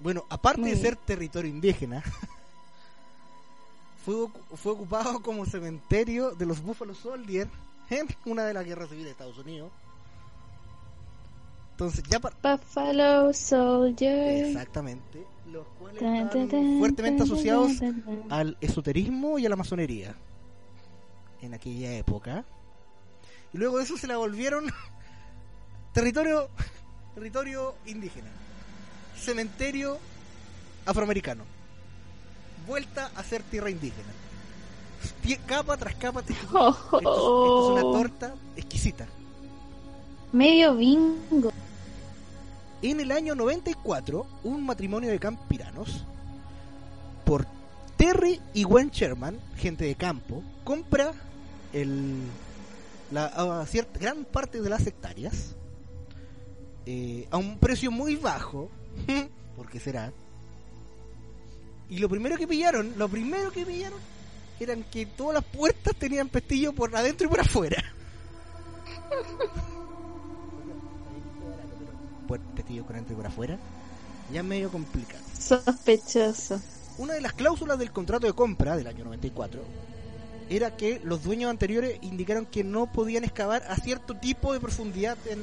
[0.00, 0.86] Bueno, aparte Muy de bien.
[0.86, 2.02] ser territorio indígena,
[4.04, 4.26] fue,
[4.56, 7.50] fue ocupado como cementerio de los Buffalo Soldiers
[7.90, 9.70] en una de las guerras civiles de Estados Unidos.
[11.72, 12.56] Entonces, ya para...
[12.56, 14.46] Buffalo Soldier.
[14.46, 15.26] Exactamente.
[15.46, 16.00] Los cuales
[16.78, 17.72] fuertemente asociados
[18.30, 20.14] al esoterismo y a la masonería
[21.42, 22.44] en aquella época.
[23.52, 24.66] Y luego de eso se la volvieron
[25.92, 26.48] territorio
[27.14, 28.30] territorio indígena.
[29.16, 29.98] Cementerio
[30.86, 31.44] afroamericano.
[32.66, 34.08] Vuelta a ser tierra indígena.
[35.46, 36.20] Capa tras capa.
[36.20, 39.06] Esto, esto es- esto es una torta exquisita.
[40.32, 41.50] Medio bingo.
[42.82, 46.04] En el año 94, un matrimonio de campiranos,
[47.26, 47.46] por
[47.96, 51.12] Terry y Gwen Sherman, gente de campo, compra
[51.72, 52.22] el,
[53.10, 55.54] la, a cierta, gran parte de las hectáreas
[56.86, 58.70] eh, a un precio muy bajo,
[59.56, 60.12] porque será.
[61.88, 63.98] Y lo primero que pillaron, lo primero que pillaron,
[64.58, 67.82] eran que todas las puertas tenían pestillo por adentro y por afuera.
[72.54, 73.58] Pestillo por adentro y por afuera,
[74.32, 75.24] ya medio complicado.
[75.36, 76.60] Sospechoso.
[76.98, 79.60] Una de las cláusulas del contrato de compra del año 94
[80.50, 85.16] era que los dueños anteriores indicaron que no podían excavar a cierto tipo de profundidad
[85.26, 85.38] en,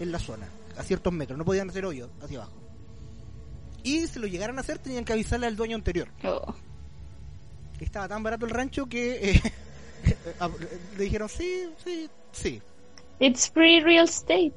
[0.00, 2.52] en la zona, a ciertos metros, no podían hacer hoyos hacia abajo.
[3.82, 6.08] Y si lo llegaran a hacer tenían que avisarle al dueño anterior.
[6.24, 6.54] Oh.
[7.80, 9.42] Estaba tan barato el rancho que eh,
[10.98, 12.62] le dijeron sí, sí, sí.
[13.20, 14.52] It's free real estate.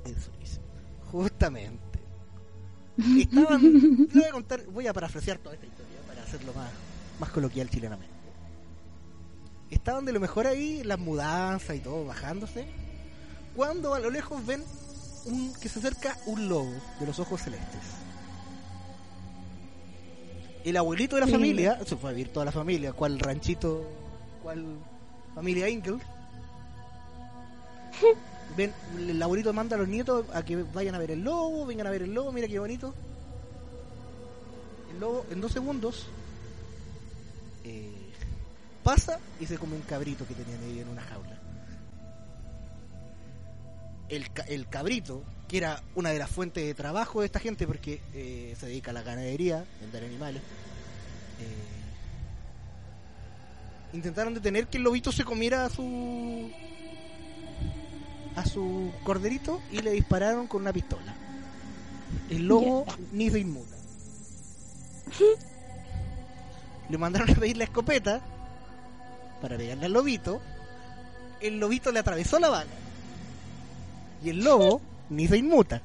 [1.12, 2.00] Justamente.
[2.98, 6.72] Estaban, le voy a contar, voy a parafrasear toda esta historia para hacerlo más,
[7.20, 8.17] más coloquial chilenamente.
[9.70, 12.66] Estaban de lo mejor ahí, las mudanzas y todo bajándose,
[13.56, 14.64] cuando a lo lejos ven
[15.26, 17.82] un, que se acerca un lobo de los ojos celestes.
[20.64, 23.84] El abuelito de la familia, se fue a vivir toda la familia, cual ranchito,
[24.44, 24.66] cual
[25.36, 26.00] familia Inkel.
[28.58, 31.88] Ven, el abuelito manda a los nietos a que vayan a ver el lobo, vengan
[31.88, 32.94] a ver el lobo, mira qué bonito.
[34.94, 36.08] El lobo en dos segundos
[38.88, 41.38] pasa y se come un cabrito que tenían ahí en una jaula.
[44.08, 48.00] El, el cabrito, que era una de las fuentes de trabajo de esta gente porque
[48.14, 50.42] eh, se dedica a la ganadería, vender animales,
[51.42, 51.68] eh,
[53.92, 56.50] intentaron detener que el lobito se comiera a su
[58.38, 61.14] a su corderito y le dispararon con una pistola.
[62.30, 63.76] El lobo ni se inmuta.
[66.90, 68.22] Le mandaron a pedir la escopeta
[69.42, 70.42] para pegarle al lobito.
[71.42, 72.72] El lobito le atravesó la bala.
[74.24, 75.82] Y el lobo ni se inmuta.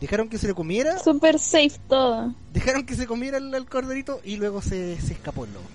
[0.00, 2.32] Dejaron que se le comiera, Super safe todo.
[2.52, 5.66] dejaron que se comiera el, el corderito y luego se, se escapó el lobo.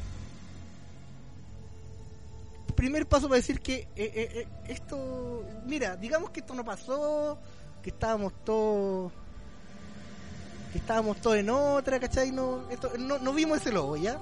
[2.76, 7.38] Primer paso para decir que eh, eh, eh, esto, mira, digamos que esto no pasó,
[7.84, 9.12] que estábamos todos,
[10.72, 12.32] que estábamos todos en otra, ¿cachai?
[12.32, 14.18] No, esto, no, no vimos ese lobo, ¿ya?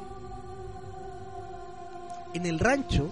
[2.34, 3.12] En el rancho,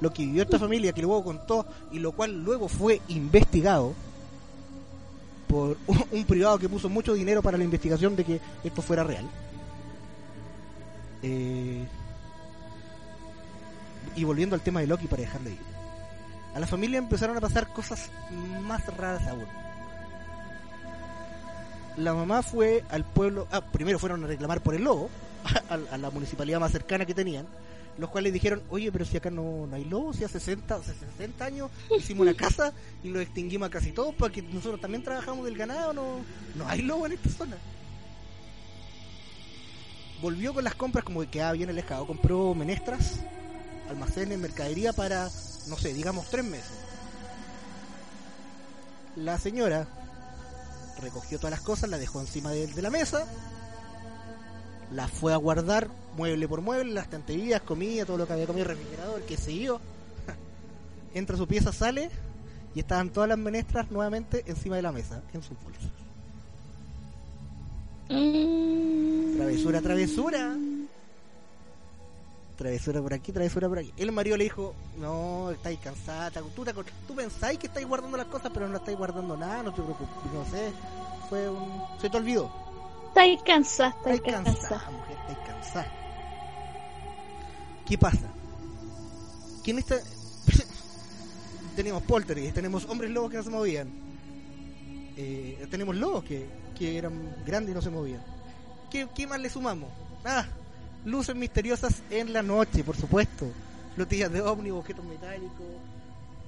[0.00, 3.94] lo que vivió esta familia, que luego contó y lo cual luego fue investigado
[5.46, 5.76] por
[6.10, 9.24] un, privado que puso mucho dinero para la investigación de que esto fuera real.
[11.22, 11.84] Eh,
[14.14, 15.58] y volviendo al tema de Loki para dejar de ir.
[16.54, 18.10] A la familia empezaron a pasar cosas
[18.62, 19.46] más raras aún.
[21.96, 25.10] La mamá fue al pueblo, ah, primero fueron a reclamar por el lobo,
[25.70, 27.46] a, a la municipalidad más cercana que tenían,
[27.98, 31.44] los cuales dijeron, oye, pero si acá no, hay lobos, si hace 60, hace 60
[31.44, 35.56] años hicimos una casa y lo extinguimos a casi todos porque nosotros también trabajamos del
[35.56, 36.20] ganado, no,
[36.54, 37.56] no hay lobo en esta zona.
[40.20, 43.20] Volvió con las compras como que quedaba bien el escado, compró menestras,
[43.88, 45.28] almacenes, mercadería para,
[45.68, 46.72] no sé, digamos tres meses.
[49.16, 49.86] La señora
[51.00, 53.26] recogió todas las cosas, la dejó encima de, de la mesa,
[54.92, 58.66] la fue a guardar mueble por mueble, las estanterías, comida, todo lo que había comido,
[58.66, 59.80] refrigerador, que se yo.
[61.14, 62.10] Entra a su pieza, sale
[62.74, 65.90] y estaban todas las menestras nuevamente encima de la mesa, en sus bolsas.
[68.10, 69.36] Mm.
[69.36, 70.56] Travesura, travesura.
[72.56, 73.92] Travesura por aquí, travesura por aquí.
[73.96, 76.64] El marido le dijo, no, estáis cansada, tú,
[77.06, 80.32] tú pensáis que estáis guardando las cosas, pero no estáis guardando nada, no te preocupes,
[80.32, 80.72] no sé.
[81.28, 81.82] Fue un...
[82.00, 82.65] Se te olvidó.
[83.16, 84.58] Estáis cansada, estáis Estáis cansada.
[84.60, 85.86] cansada, mujer, estáis cansada.
[87.86, 88.28] ¿Qué pasa?
[89.64, 89.96] Que en esta...
[91.76, 93.88] tenemos poltergeist, tenemos hombres lobos que no se movían.
[95.16, 96.46] Eh, tenemos lobos que,
[96.78, 98.22] que eran grandes y no se movían.
[98.90, 99.88] ¿Qué, qué más le sumamos?
[100.22, 100.44] Ah,
[101.06, 103.46] luces misteriosas en la noche, por supuesto.
[103.94, 105.64] Flotillas de ovni, objetos metálicos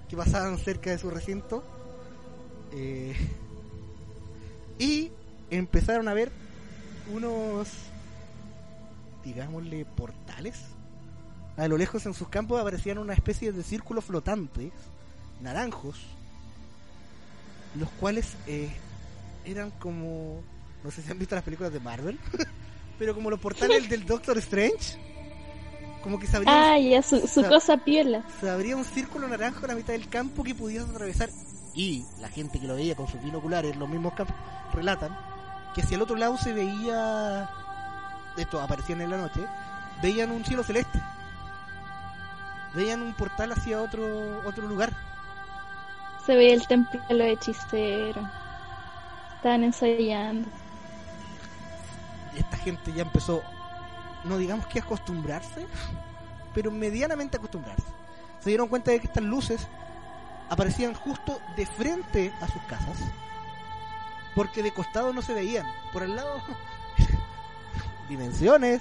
[0.06, 1.64] que pasaban cerca de su recinto.
[2.72, 3.16] Eh,
[4.78, 5.10] y
[5.48, 6.30] empezaron a ver
[7.12, 7.68] unos,
[9.24, 10.56] digámosle, portales.
[11.56, 14.70] A lo lejos en sus campos aparecían una especie de círculos flotantes,
[15.40, 15.96] naranjos,
[17.78, 18.70] los cuales eh,
[19.44, 20.40] eran como,
[20.84, 22.18] no sé si han visto las películas de Marvel,
[22.98, 24.98] pero como los portales del Doctor Strange,
[26.02, 28.24] como que se abría, Ah, ya, su, su Sa- cosa piola.
[28.40, 31.28] se abría un círculo naranjo en la mitad del campo que pudieras atravesar.
[31.74, 34.34] Y la gente que lo veía con sus binoculares, los mismos campos,
[34.72, 35.16] relatan
[35.74, 37.48] que hacia el otro lado se veía,
[38.36, 39.46] esto aparecían en la noche,
[40.02, 41.00] veían un cielo celeste.
[42.74, 44.92] Veían un portal hacia otro otro lugar.
[46.26, 48.26] Se ve el templo de los hechiceros.
[49.36, 50.48] Estaban ensayando.
[52.34, 53.42] Y esta gente ya empezó,
[54.24, 55.66] no digamos que acostumbrarse,
[56.54, 57.86] pero medianamente acostumbrarse.
[58.40, 59.66] Se dieron cuenta de que estas luces
[60.50, 62.98] aparecían justo de frente a sus casas,
[64.38, 65.66] porque de costado no se veían.
[65.92, 66.40] Por el lado,
[68.08, 68.80] dimensiones.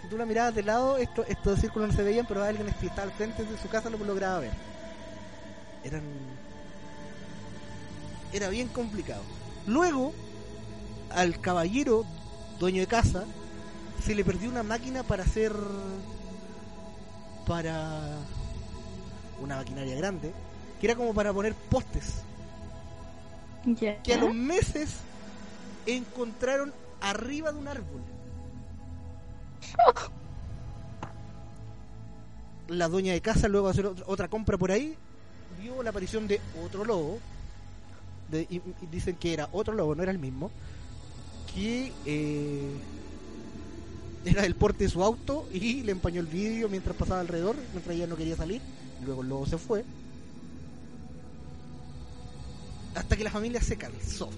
[0.00, 2.86] Si tú la mirabas de lado, esto, estos círculos no se veían, pero alguien que
[2.86, 4.52] estaba al frente de su casa lo lograba ver.
[5.82, 6.04] Eran.
[8.32, 9.22] Era bien complicado.
[9.66, 10.12] Luego,
[11.10, 12.04] al caballero
[12.60, 13.24] dueño de casa
[14.04, 15.52] se le perdió una máquina para hacer
[17.44, 18.18] para
[19.42, 20.32] una maquinaria grande
[20.80, 22.22] que era como para poner postes
[24.02, 24.96] Que a los meses
[25.86, 28.02] encontraron arriba de un árbol.
[32.68, 34.94] La dueña de casa, luego de hacer otra, compra por ahí,
[35.62, 37.18] vio la aparición de otro lobo.
[38.30, 38.60] de-
[38.92, 40.50] dicen que era otro lobo, no era el mismo.
[41.54, 42.70] Que eh,
[44.26, 47.96] era del porte de su auto y le empañó el vidrio mientras pasaba alrededor, mientras
[47.96, 48.60] ella no quería salir.
[49.06, 49.82] Luego el lobo se fue.
[52.94, 54.30] Hasta que la familia se cansó.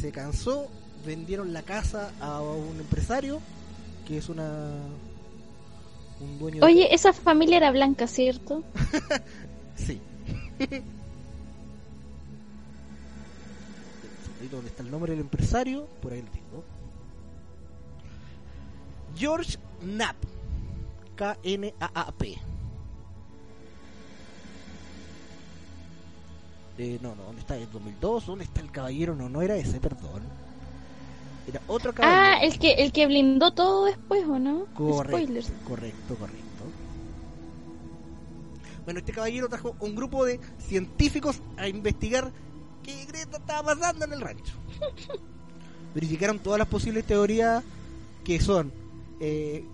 [0.00, 0.68] Se cansó,
[1.04, 3.40] vendieron la casa a un empresario
[4.06, 4.74] que es una
[6.20, 8.62] un dueño de- Oye, esa familia era blanca, ¿cierto?
[9.76, 10.00] Sí.
[14.40, 16.64] Ahí donde está el nombre del empresario, por ahí lo tengo.
[19.16, 20.16] George Knapp.
[21.16, 22.38] K-N-A-A-P.
[26.78, 27.56] Eh, no, no, ¿dónde está?
[27.56, 28.26] ¿El 2002?
[28.26, 29.14] ¿Dónde está el caballero?
[29.14, 30.22] No, no era ese, perdón.
[31.48, 32.20] Era otro caballero.
[32.20, 34.66] Ah, el que el que blindó todo después, ¿o no?
[34.74, 35.52] Correcto, Spoilers.
[35.66, 36.46] correcto, correcto.
[38.84, 42.30] Bueno, este caballero trajo un grupo de científicos a investigar
[42.82, 44.54] qué greta estaba pasando en el rancho.
[45.94, 47.64] Verificaron todas las posibles teorías
[48.22, 48.72] que son
[49.18, 49.64] eh,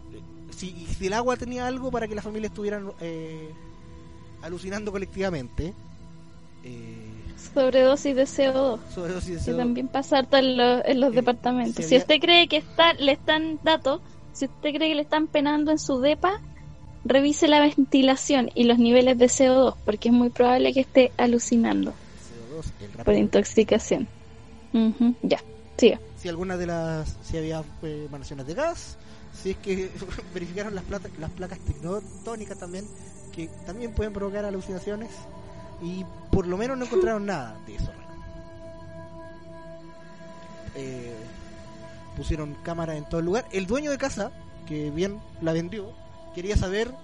[0.51, 3.51] si, si el agua tenía algo para que la familia estuvieran eh,
[4.43, 5.75] alucinando colectivamente.
[6.65, 7.09] Eh,
[7.55, 8.81] Sobredosis de CO2.
[8.95, 9.57] sobredosis de Que CO2.
[9.57, 11.85] también pasa harto en, los- en los Eh, departamentos.
[11.85, 14.01] si usted cree que está, le están datos,
[14.33, 16.41] si usted cree que le están penando en su depa,
[17.05, 21.91] revise la ventilación y los niveles de CO2, porque es muy probable que esté alucinando
[21.93, 22.65] CO2,
[22.99, 24.09] el por intoxicación.
[24.73, 25.43] Ujú, Ya,
[25.77, 26.01] siga.
[26.17, 28.97] si alguna de las si había eh, emanaciones de gas
[29.35, 29.91] si es que
[30.35, 32.87] verificaron las plata- las placas tectónicas también
[33.35, 35.11] que también pueden provocar alucinaciones
[35.83, 37.91] y por lo menos no encontraron nada de eso.
[40.75, 41.15] Eh,
[42.17, 43.47] pusieron cámaras en todo el lugar.
[43.53, 44.31] El dueño de casa
[44.67, 45.93] que bien la vendió
[46.35, 46.95] quería saber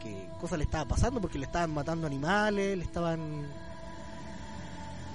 [0.00, 3.46] qué cosa le estaba pasando porque le estaban matando animales le estaban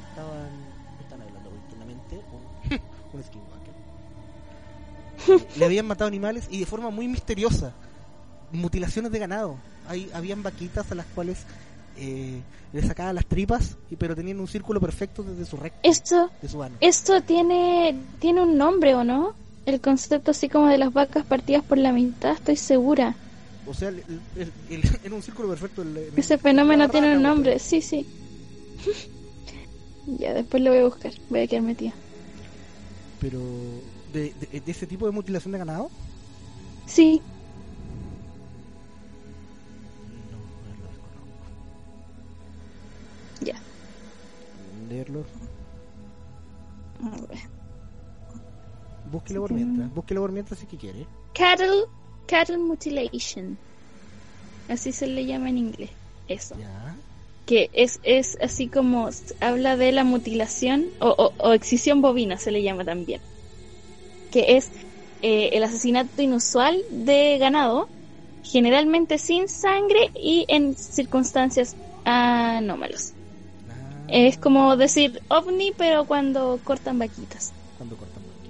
[0.10, 0.50] estaban
[0.98, 2.80] ¿qué están hablando internamente un,
[3.14, 3.74] un skinwalker.
[5.30, 7.74] Eh, le habían matado animales y de forma muy misteriosa
[8.52, 9.58] mutilaciones de ganado.
[9.88, 11.46] Hay, habían vaquitas a las cuales
[11.98, 12.42] eh,
[12.72, 16.62] le sacaban las tripas pero tenían un círculo perfecto desde su recto Esto, de su
[16.64, 19.34] ano esto tiene, tiene un nombre, ¿o no?
[19.66, 23.16] El concepto así como de las vacas partidas por la mitad, estoy segura.
[23.68, 24.04] o sea el,
[24.36, 25.84] el- el- era un círculo perfecto
[26.18, 28.06] Ese fenómeno tiene un nombre, sí, sí.
[30.20, 31.94] ya, después lo voy a buscar, voy a quedar metida.
[33.22, 33.40] pero
[34.12, 35.90] de, de- de ese tipo de mutilación de ganado
[36.86, 37.22] Sí,
[43.44, 43.56] ya.
[44.90, 45.24] leerlo
[47.04, 47.40] A ver.
[49.12, 51.86] búsquelo por mientras búsquelo por mientras si que quiere Cattle,
[52.28, 53.58] cattle mutilation.
[54.70, 55.90] Así se le llama en inglés.
[56.28, 56.56] Eso.
[56.56, 56.96] ya
[57.46, 59.10] Que es, es así como
[59.42, 63.22] habla de la mutilación o, o, o excisión bovina se le llama también.
[64.32, 64.72] Que es
[65.22, 67.90] eh, el asesinato inusual de ganado,
[68.44, 71.76] generalmente sin sangre y en circunstancias
[72.06, 73.13] anómalas.
[74.08, 77.54] Es como decir ovni, pero cuando cortan vaquitas.
[77.78, 78.44] cuando cortan vaquitas.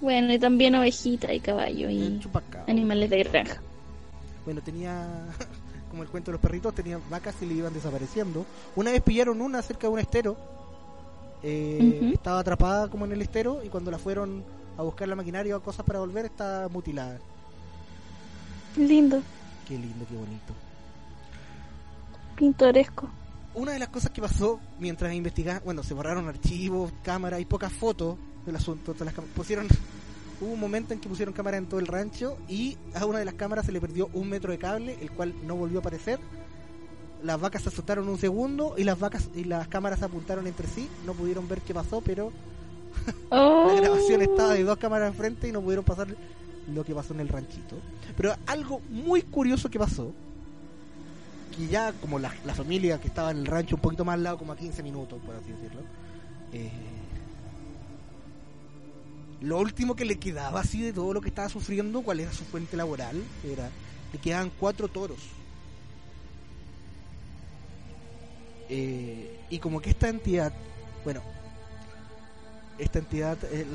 [0.00, 2.20] Bueno, y también ovejitas y caballo y
[2.66, 3.60] animales de granja.
[4.44, 5.06] Bueno, tenía,
[5.90, 8.46] como el cuento de los perritos, tenían vacas y le iban desapareciendo.
[8.76, 10.36] Una vez pillaron una cerca de un estero.
[11.42, 12.10] eh.
[12.14, 14.44] Estaba atrapada como en el estero y cuando la fueron
[14.76, 17.18] a buscar la maquinaria o cosas para volver, está mutilada.
[18.76, 19.22] Lindo,
[19.66, 20.54] Qué lindo, qué bonito.
[22.36, 23.08] pintoresco.
[23.58, 27.72] Una de las cosas que pasó mientras investigaban, bueno, se borraron archivos, cámaras y pocas
[27.72, 28.94] fotos del asunto.
[28.94, 29.66] todas las pusieron,
[30.40, 33.24] hubo un momento en que pusieron cámaras en todo el rancho y a una de
[33.24, 36.20] las cámaras se le perdió un metro de cable, el cual no volvió a aparecer.
[37.24, 40.88] Las vacas se asustaron un segundo y las vacas y las cámaras apuntaron entre sí,
[41.04, 42.32] no pudieron ver qué pasó, pero
[43.30, 43.66] Oh.
[43.66, 46.06] la grabación estaba de dos cámaras enfrente y no pudieron pasar
[46.72, 47.76] lo que pasó en el ranchito.
[48.16, 50.12] Pero algo muy curioso que pasó,
[51.58, 54.22] que ya como la, la familia que estaba en el rancho un poquito más al
[54.22, 55.80] lado, como a 15 minutos, por así decirlo,
[56.52, 56.70] eh,
[59.40, 62.44] lo último que le quedaba así de todo lo que estaba sufriendo, cuál era su
[62.44, 63.70] fuente laboral, era,
[64.12, 65.18] le quedaban cuatro toros.
[68.68, 70.52] Eh, y como que esta entidad,
[71.04, 71.22] bueno,
[72.78, 73.66] esta entidad, eh,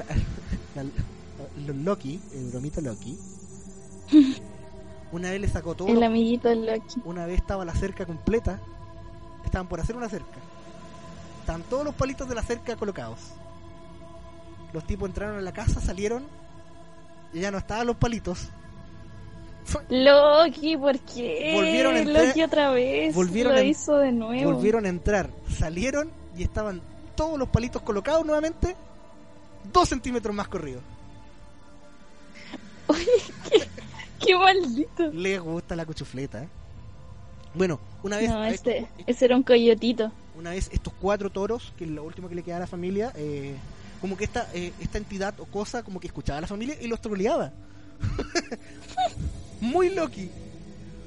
[1.65, 3.17] los Loki, el bromito Loki,
[5.13, 7.01] una vez le sacó todo, El amiguito de Loki.
[7.05, 8.59] una vez estaba la cerca completa,
[9.45, 10.37] estaban por hacer una cerca,
[11.39, 13.19] Estaban todos los palitos de la cerca colocados.
[14.71, 16.23] Los tipos entraron a la casa, salieron
[17.33, 18.47] y ya no estaban los palitos.
[19.89, 21.51] Loki, ¿por qué?
[21.55, 23.13] Volvieron a entrar- Loki otra vez.
[23.13, 24.53] volvieron lo en- hizo de nuevo.
[24.53, 26.81] Volvieron a entrar, salieron y estaban
[27.15, 28.75] todos los palitos colocados nuevamente,
[29.71, 30.81] dos centímetros más corridos.
[33.49, 33.67] Qué
[34.39, 35.11] maldito.
[35.11, 36.43] Les gusta la cuchufleta.
[36.43, 36.47] ¿eh?
[37.53, 40.11] Bueno, una vez, No, este, estos- ese era un coyotito.
[40.37, 43.11] una vez estos cuatro toros, que es lo último que le queda a la familia,
[43.15, 43.55] eh,
[44.01, 46.87] como que esta, eh, esta entidad o cosa como que escuchaba a la familia y
[46.87, 47.51] los troleaba.
[49.61, 50.29] Muy Loki.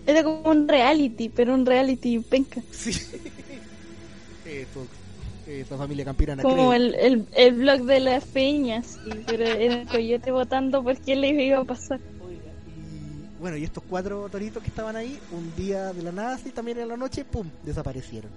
[0.06, 2.60] Era como un reality, pero un reality penca.
[2.70, 2.90] Sí.
[4.46, 4.86] Esto,
[5.48, 9.88] esta familia campirana Como el, el, el blog de las peñas, sí, pero era el
[9.88, 11.98] coyote votando por qué les iba a pasar.
[13.40, 16.78] Bueno, y estos cuatro toritos que estaban ahí, un día de la nada, así también
[16.78, 17.48] en la noche, ¡pum!
[17.64, 18.30] desaparecieron.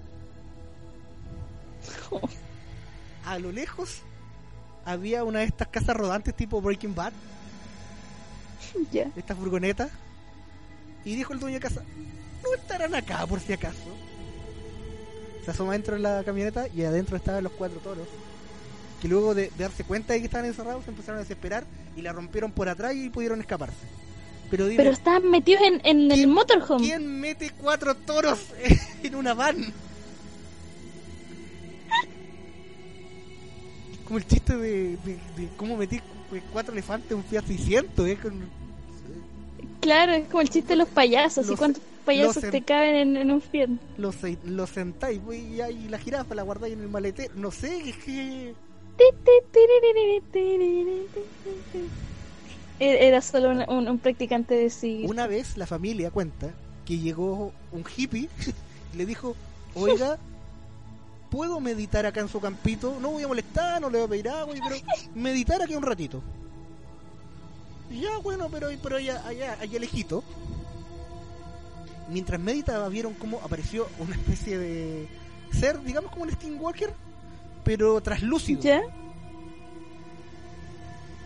[3.24, 4.02] A lo lejos
[4.84, 7.12] había una de estas casas rodantes tipo Breaking Bad,
[8.92, 9.10] ya.
[9.16, 9.88] esta furgoneta,
[11.04, 11.82] y dijo el dueño de casa,
[12.42, 13.78] no estarán acá por si acaso.
[15.44, 18.06] Se asoma dentro de la camioneta y adentro estaban los cuatro toros,
[19.00, 21.64] que luego de, de darse cuenta de que estaban encerrados se empezaron a desesperar
[21.96, 23.86] y la rompieron por atrás y pudieron escaparse.
[24.50, 24.90] Pero dime, Pero
[25.30, 26.84] metidos en, en el ¿Quién- motorhome.
[26.84, 28.38] ¿quién mete cuatro toros
[29.02, 29.72] en una van?
[34.04, 38.08] Como el chiste de, de, de cómo metí cu- cuatro elefantes en un Fiat 600.
[38.08, 38.18] ¿eh?
[38.20, 38.48] Con-
[39.80, 41.48] Claro, es como el chiste de los payasos.
[41.48, 43.68] ¿Y cuántos payasos te caben en, en un Fiat?
[43.98, 47.32] los, los sentáis y ahí la jirafa la guardáis en el maletero.
[47.36, 48.54] No sé, es que...
[52.80, 55.02] Era solo un, un- un practicante de sí.
[55.06, 56.50] Una vez la familia cuenta
[56.86, 58.28] que llegó un hippie
[58.94, 59.36] y le dijo,
[59.74, 60.18] oiga,
[61.30, 62.96] ¿puedo meditar acá en su campito?
[63.00, 64.76] No voy a molestar, no le voy a pedir agua, pero
[65.14, 66.22] meditar aquí un ratito.
[67.90, 70.24] Ya, bueno, pero, pero allá, allá, allá lejito.
[72.08, 75.08] Mientras meditaba, vieron cómo apareció una especie de
[75.52, 76.92] ser, digamos como un skinwalker,
[77.64, 78.80] pero traslúcido, ¿Ya?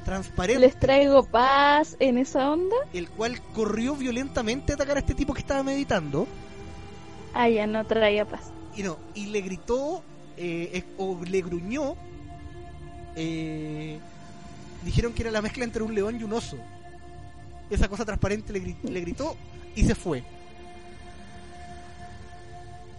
[0.05, 0.61] Transparente.
[0.61, 2.77] Les traigo paz en esa onda.
[2.93, 6.27] el cual corrió violentamente a atacar a este tipo que estaba meditando
[7.33, 8.43] Ah, ya no traía paz.
[8.77, 10.03] y no y le gritó
[10.37, 11.97] eh, o le gruñó
[13.17, 13.99] eh,
[14.85, 16.57] dijeron que era la mezcla entre un león y un oso
[17.71, 19.37] esa cosa transparente le gritó
[19.75, 20.23] y se fue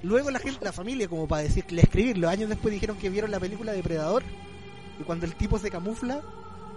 [0.03, 3.39] luego la gente la familia como para decirle escribirlo años después dijeron que vieron la
[3.39, 4.23] película Depredador
[4.99, 6.21] y cuando el tipo se camufla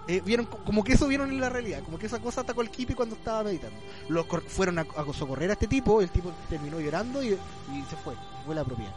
[0.08, 2.62] eh, vieron co- como que eso vieron en la realidad, como que esa cosa atacó
[2.62, 3.76] al hippie cuando estaba meditando.
[4.08, 7.96] Los fueron a, a socorrer a este tipo, el tipo terminó llorando y, y se
[8.02, 8.14] fue,
[8.46, 8.94] fue la propiedad.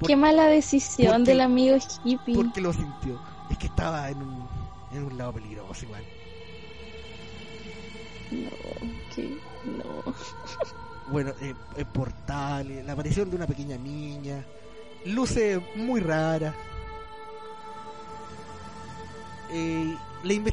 [0.00, 2.34] Por- Qué mala decisión porque- del amigo hippie.
[2.34, 3.20] Porque lo sintió.
[3.50, 4.48] Es que estaba en un,
[4.92, 6.02] en un lado peligroso igual.
[8.30, 8.50] No,
[9.14, 9.22] que
[9.66, 10.14] no.
[11.10, 14.44] Bueno, eh, eh, portales, la aparición de una pequeña niña,
[15.06, 16.54] luces muy raras.
[19.50, 19.96] Eh,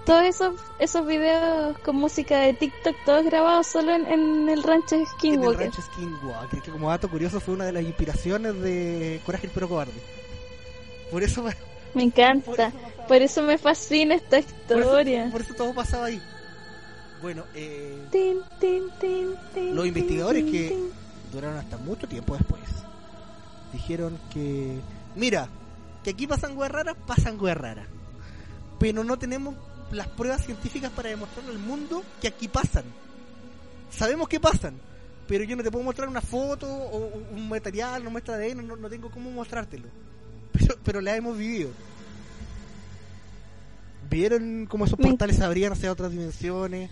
[0.06, 4.96] Todos esos, esos videos con música de TikTok, todos grabados solo en, en el rancho
[4.96, 5.60] en el Skinwalker.
[5.68, 9.68] rancho Skinwalker, que como dato curioso fue una de las inspiraciones de Coraje el Perro
[9.70, 9.94] Cobarde.
[11.12, 11.56] Por eso, me-
[11.96, 12.46] Me encanta.
[12.46, 15.30] por eso pasaba- Por eso me fascina esta por eso- historia.
[15.32, 16.22] por eso todo pasaba ahí.
[17.22, 17.98] Bueno, eh,
[19.74, 20.78] Los investigadores que-
[21.32, 22.62] duraron hasta mucho tiempo después.
[23.74, 24.80] Dijeron que,
[25.16, 25.50] mira,
[26.04, 27.88] que aquí pasan weas raras, pasan weas raras.
[28.86, 29.56] Pero no tenemos
[29.92, 32.84] las pruebas científicas para demostrarle al mundo que aquí pasan.
[33.90, 34.76] Sabemos que pasan,
[35.28, 38.76] pero yo no te puedo mostrar una foto o un material, no muestra de no,
[38.76, 39.88] no tengo cómo mostrártelo.
[40.52, 41.72] Pero, pero la hemos vivido.
[44.08, 46.92] ¿Vieron cómo esos portales se abrían hacia otras dimensiones?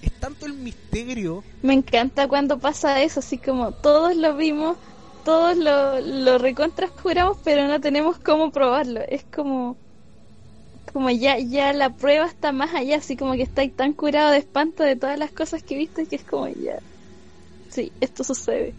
[0.00, 4.78] Es tanto el misterio Me encanta cuando pasa eso, así como todos lo vimos,
[5.26, 6.38] todos lo, lo
[7.02, 9.02] juramos, pero no tenemos cómo probarlo.
[9.06, 9.76] Es como,
[10.98, 14.38] como ya, ya la prueba está más allá, así como que estáis tan curado de
[14.38, 16.80] espanto de todas las cosas que viste que es como ya.
[17.70, 18.74] Sí, esto sucede.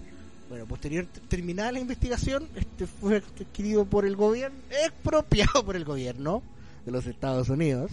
[0.49, 6.43] Bueno, posterior terminada la investigación, este fue adquirido por el gobierno, expropiado por el gobierno
[6.85, 7.89] de los Estados Unidos,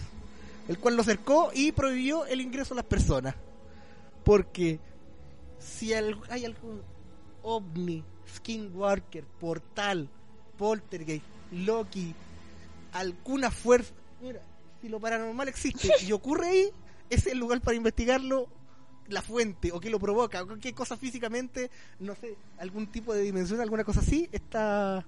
[0.67, 3.33] el cual lo cercó y prohibió el ingreso a las personas.
[4.25, 4.77] Porque
[5.57, 6.81] si hay algún
[7.43, 8.03] ovni,
[8.35, 10.09] skinwalker, portal,
[10.57, 11.23] poltergeist,
[11.53, 12.13] Loki,
[12.91, 14.41] alguna fuerza, mira,
[14.81, 16.69] si lo paranormal existe y ocurre ahí,
[17.09, 18.47] es el lugar para investigarlo
[19.07, 23.21] la fuente o qué lo provoca o qué cosa físicamente no sé algún tipo de
[23.21, 25.05] dimensión alguna cosa así está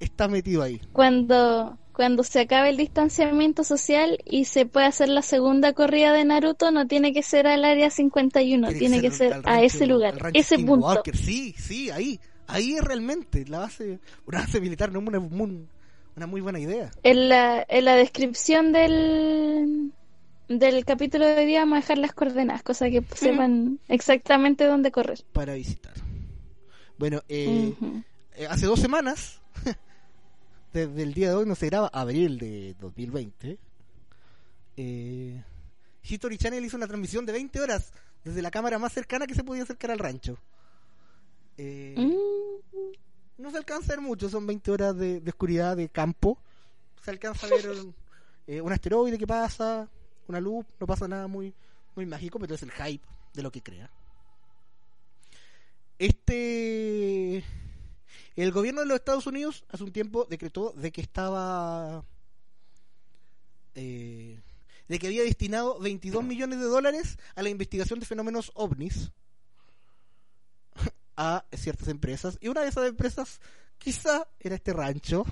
[0.00, 0.80] está metido ahí.
[0.92, 6.24] Cuando, cuando se acabe el distanciamiento social y se puede hacer la segunda corrida de
[6.24, 9.86] Naruto, no tiene que ser al área 51, tiene, que ser, al a rancho- ese
[9.86, 10.72] lugar, rancho ese punto.
[10.72, 11.16] Skinwalker.
[11.16, 12.18] Sí, sí, ahí.
[12.48, 15.68] Ahí es realmente la base, una base militar, no es una, muy-
[16.16, 16.90] una muy buena idea.
[17.02, 19.92] En la, en la descripción del,
[20.48, 24.90] del capítulo de hoy día vamos a dejar las coordenadas, cosa que sepan exactamente dónde
[24.92, 25.24] correr.
[25.32, 25.94] para visitar.
[26.98, 27.74] Bueno, eh,
[28.36, 29.40] eh, hace dos semanas,
[30.72, 33.58] desde el día de hoy no se graba, abril de 2020,
[34.76, 35.42] eh,
[36.04, 37.92] History Channel hizo una transmisión de 20 horas
[38.24, 40.38] desde la cámara más cercana que se podía acercar al rancho.
[41.58, 42.94] Eh, Mm,
[43.38, 46.38] No se alcanza a ver mucho, son 20 horas de, de oscuridad de campo.
[47.02, 47.94] Se alcanza a ver un,
[48.46, 49.88] eh, un asteroide que pasa,
[50.28, 51.54] una luz, no pasa nada muy,
[51.96, 53.04] muy mágico, pero es el hype
[53.34, 53.90] de lo que crea.
[55.98, 57.44] Este.
[58.34, 62.04] El gobierno de los Estados Unidos hace un tiempo decretó de que estaba.
[63.74, 64.40] eh,
[64.88, 69.10] de que había destinado 22 millones de dólares a la investigación de fenómenos ovnis
[71.16, 72.38] a ciertas empresas.
[72.40, 73.40] Y una de esas empresas
[73.78, 75.24] quizá era este rancho.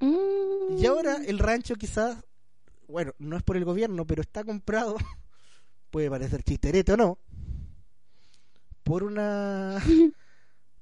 [0.00, 0.78] mm.
[0.78, 2.24] Y ahora el rancho quizás,
[2.88, 4.96] bueno, no es por el gobierno, pero está comprado,
[5.90, 7.18] puede parecer chisterete o no,
[8.82, 9.82] por una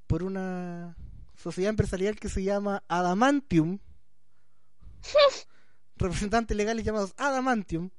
[0.06, 0.96] por una
[1.36, 3.78] sociedad empresarial que se llama Adamantium,
[5.96, 7.90] representantes legales llamados Adamantium,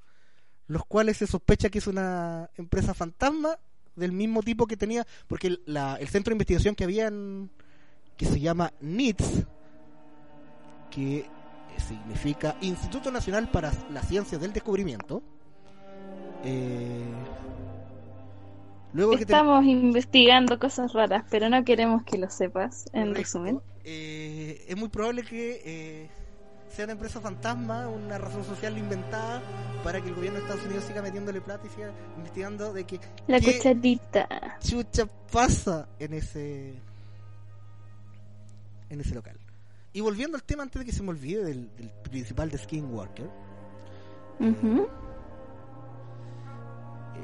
[0.67, 3.57] los cuales se sospecha que es una empresa fantasma
[3.99, 7.51] del mismo tipo que tenía, porque el, la- el centro de investigación que habían,
[8.17, 9.47] que se llama NITS,
[10.89, 11.31] que
[11.77, 15.23] significa Instituto Nacional para la Ciencia del Descubrimiento,
[16.41, 17.29] eh,
[18.91, 23.13] luego que te- Estamos investigando cosas raras, pero no queremos que lo sepas, en Correcto.
[23.13, 23.61] resumen.
[23.83, 26.11] Eh, es muy probable que eh,
[26.69, 29.41] sea una empresa fantasma, una razón social inventada
[29.83, 32.99] para que el gobierno de Estados Unidos siga metiéndole plata y siga investigando de que
[33.27, 33.57] La ¿Qué?
[33.57, 34.27] cucharita.
[34.59, 36.73] chucha pasa en ese
[38.89, 39.37] en ese local.
[39.93, 43.29] Y volviendo al tema antes de que se me olvide del, del principal de Skinwalker,
[44.39, 44.87] eh,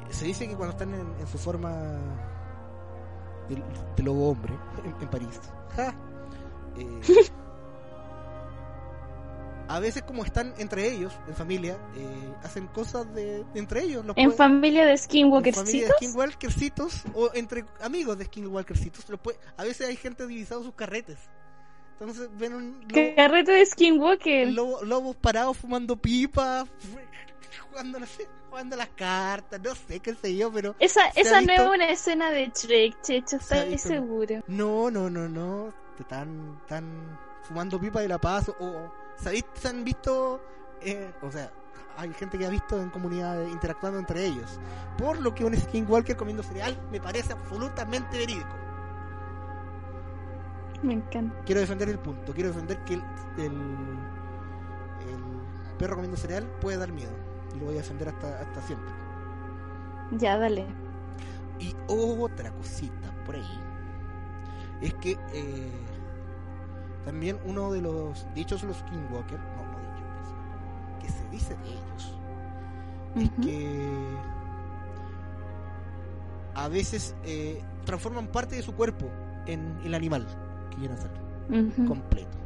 [0.09, 1.71] se dice que cuando están en, en su forma
[3.49, 3.63] de,
[3.95, 5.39] de lobo hombre en, en París,
[5.75, 5.93] ja,
[6.77, 7.01] eh,
[9.67, 14.05] a veces como están entre ellos, en familia, eh, hacen cosas de, entre ellos.
[14.05, 15.95] los En pueden- familia de en familia de Skinwalkercitos.
[15.97, 19.09] skinwalkercitos o entre amigos de skinwalkercitos.
[19.09, 21.17] los puede- a veces hay gente divisado sus carretes.
[21.99, 24.47] Entonces ven un lobo- Carrete de Skinwalker.
[24.51, 26.65] lobo- lobos parados fumando pipa,
[27.69, 31.21] jugando, no sé, jugando las cartas, no sé qué sé yo, pero Esa, ¿Se ha
[31.21, 34.43] esa no es una escena de Shrek, Checho, ¿Se ha estoy seguro.
[34.47, 39.45] no, no, no, no, te están, están fumando pipa de la paz o ¿sabéis?
[39.53, 40.41] se han visto,
[40.81, 41.51] eh, o sea,
[41.97, 44.59] hay gente que ha visto en comunidades interactuando entre ellos,
[44.97, 48.55] por lo que un skinwalker comiendo cereal me parece absolutamente verídico.
[50.83, 51.35] Me encanta.
[51.45, 53.03] quiero defender el punto, quiero defender que el,
[53.37, 53.53] el,
[55.07, 57.13] el perro comiendo cereal puede dar miedo.
[57.55, 58.93] Y lo voy a defender hasta, hasta siempre.
[60.11, 60.65] Ya, dale.
[61.59, 63.59] Y otra cosita por ahí
[64.81, 65.71] es que eh,
[67.05, 71.29] también uno de los dichos de los Skinwalker, no, no dichos, pero sí, que se
[71.29, 72.17] dice de ellos,
[73.15, 74.17] es que
[76.55, 79.09] a veces eh, transforman parte de su cuerpo
[79.45, 80.25] en el animal
[80.71, 80.97] que quieren.
[81.47, 81.85] Ujú.
[81.85, 82.37] completo.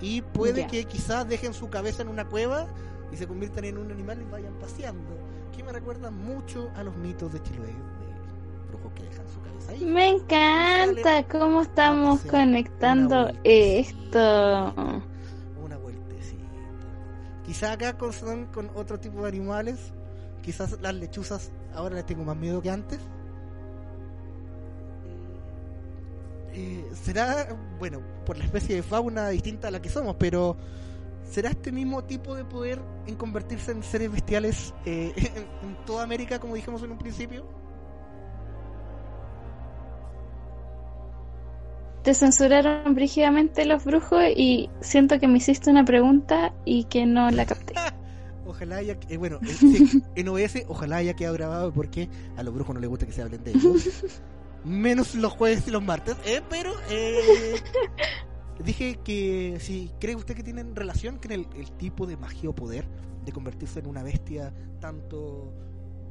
[0.00, 2.66] Y puede que quizás dejen su cabeza en una cueva
[3.12, 5.16] y se conviertan en un animal y vayan paseando.
[5.54, 7.74] Que me recuerda mucho a los mitos de Chiloé,
[8.68, 9.84] brujos que dejan su cabeza ahí.
[9.84, 14.74] Me encanta cómo estamos conectando esto.
[15.62, 16.44] Una vueltecita.
[17.44, 19.92] Quizás acá con, son con otro tipo de animales.
[20.42, 22.98] Quizás las lechuzas ahora les tengo más miedo que antes.
[26.52, 30.56] Eh, será, bueno, por la especie de fauna distinta a la que somos, pero
[31.30, 35.12] ¿será este mismo tipo de poder en convertirse en seres bestiales eh,
[35.62, 37.44] en, en toda América, como dijimos en un principio?
[42.06, 47.32] Te censuraron brígidamente los brujos y siento que me hiciste una pregunta y que no
[47.32, 47.74] la capté.
[48.46, 49.40] Ojalá haya, eh, bueno,
[50.14, 53.22] en OBS, ojalá haya quedado grabado porque a los brujos no les gusta que se
[53.22, 54.04] hablen de ellos.
[54.64, 57.56] Menos los jueves y los martes, eh, pero eh,
[58.64, 62.54] dije que si cree usted que tienen relación con el, el tipo de magia o
[62.54, 62.86] poder
[63.24, 65.52] de convertirse en una bestia, tanto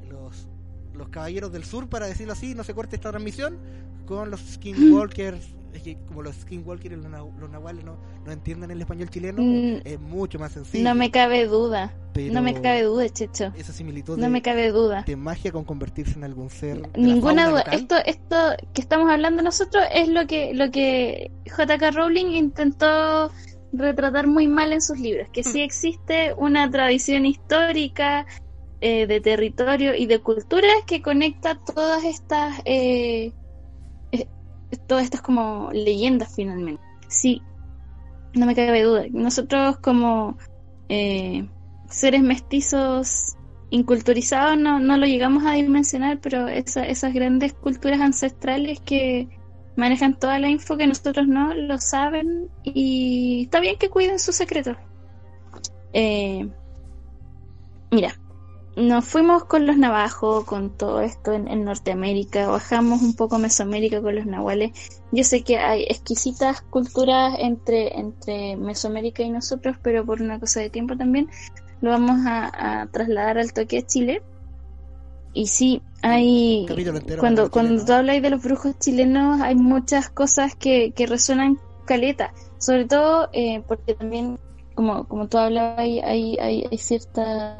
[0.09, 0.49] los,
[0.95, 3.57] los caballeros del sur, para decirlo así, no se corte esta transmisión,
[4.05, 8.71] con los skinwalkers es que como los skinwalkers y los, los nahuales no, no entienden
[8.71, 10.83] el español chileno, Mm, es mucho más sencillo.
[10.85, 11.93] No me cabe duda.
[12.13, 13.51] pero No me cabe duda, Checho.
[13.57, 15.03] Esa similitud No de, me cabe duda.
[15.05, 16.81] de magia con convertirse en algún ser.
[16.97, 17.59] Ninguna duda.
[17.65, 17.73] local.
[17.73, 18.35] Esto, esto
[18.73, 21.91] que estamos hablando nosotros es lo que, lo que J.K.
[21.91, 23.29] Rowling intentó
[23.73, 28.25] retratar muy mal en sus libros, que sí existe una tradición histórica
[28.81, 33.31] eh, de territorio y de cultura que conecta todas estas, eh,
[34.11, 34.27] eh,
[34.87, 36.81] todas estas como leyendas finalmente.
[37.07, 37.41] Sí,
[38.33, 39.05] no me cabe duda.
[39.11, 40.37] Nosotros como
[40.89, 41.47] eh,
[41.89, 43.35] seres mestizos
[43.69, 49.27] inculturizados no, no lo llegamos a dimensionar, pero esa- esas grandes culturas ancestrales que
[49.75, 54.35] manejan toda la info que nosotros no lo saben y está bien que cuiden sus
[54.35, 54.77] secretos.
[55.93, 56.47] Eh,
[57.91, 58.13] mira,
[58.75, 63.39] nos fuimos con los navajos, con todo esto en, en Norteamérica, bajamos un poco a
[63.39, 64.71] Mesoamérica con los nahuales.
[65.11, 70.59] Yo sé que hay exquisitas culturas entre, entre Mesoamérica y nosotros, pero por una cosa
[70.59, 71.29] de tiempo también
[71.81, 74.23] lo vamos a, a trasladar al toque de Chile.
[75.33, 76.65] Y sí, hay
[77.19, 82.33] cuando, cuando tú hablas de los brujos chilenos hay muchas cosas que, que resuenan caleta,
[82.57, 84.39] sobre todo eh, porque también
[84.75, 87.57] como, como tú hablabas hay, hay, hay, hay cierta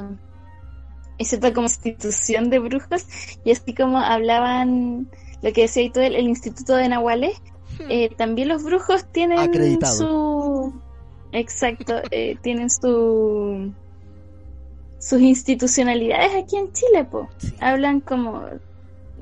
[1.23, 3.05] cierta como institución de brujos
[3.45, 5.07] y así como hablaban
[5.41, 7.41] lo que decía ahí todo el, el instituto de Nahuales
[7.89, 9.93] eh, también los brujos tienen Acreditado.
[9.93, 10.81] su
[11.31, 13.71] exacto eh, tienen su
[14.99, 17.53] sus institucionalidades aquí en Chile po Sí.
[17.59, 18.43] hablan como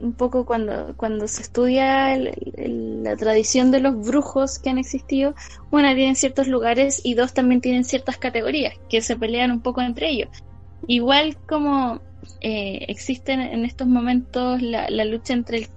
[0.02, 4.78] un poco cuando, cuando se estudia el- el- la tradición de los brujos que han
[4.78, 5.34] existido,
[5.72, 9.82] una tienen ciertos lugares y dos también tienen ciertas categorías que se pelean un poco
[9.82, 10.30] entre ellos.
[10.88, 12.02] Igual como
[12.42, 15.68] eh, existen en estos momentos la, la lucha entre el-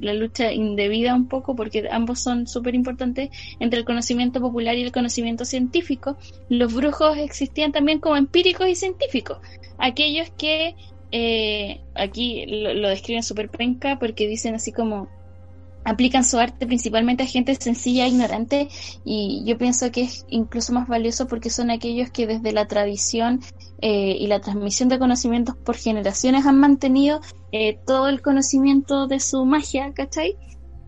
[0.00, 3.30] la lucha indebida un poco porque ambos son súper importantes
[3.60, 6.16] entre el conocimiento popular y el conocimiento científico.
[6.48, 9.38] Los brujos existían también como empíricos y científicos.
[9.78, 10.74] Aquellos que
[11.12, 15.08] eh, aquí lo, lo describen súper penca porque dicen así como
[15.86, 18.68] aplican su arte principalmente a gente sencilla e ignorante
[19.04, 23.40] y yo pienso que es incluso más valioso porque son aquellos que desde la tradición
[23.82, 27.20] eh, y la transmisión de conocimientos por generaciones han mantenido
[27.52, 30.36] eh, todo el conocimiento de su magia, ¿cachai?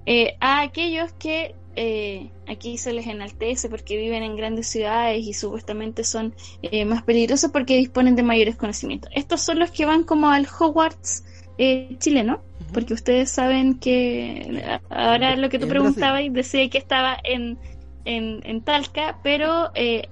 [0.07, 5.35] Eh, a aquellos que eh, aquí se les enaltece porque viven en grandes ciudades y
[5.35, 9.11] supuestamente son eh, más peligrosos porque disponen de mayores conocimientos.
[9.15, 11.25] Estos son los que van como al Hogwarts
[11.59, 12.41] eh, chileno,
[12.73, 17.59] porque ustedes saben que ahora lo que tú preguntabas y decía que estaba en,
[18.05, 20.09] en, en Talca, pero eh,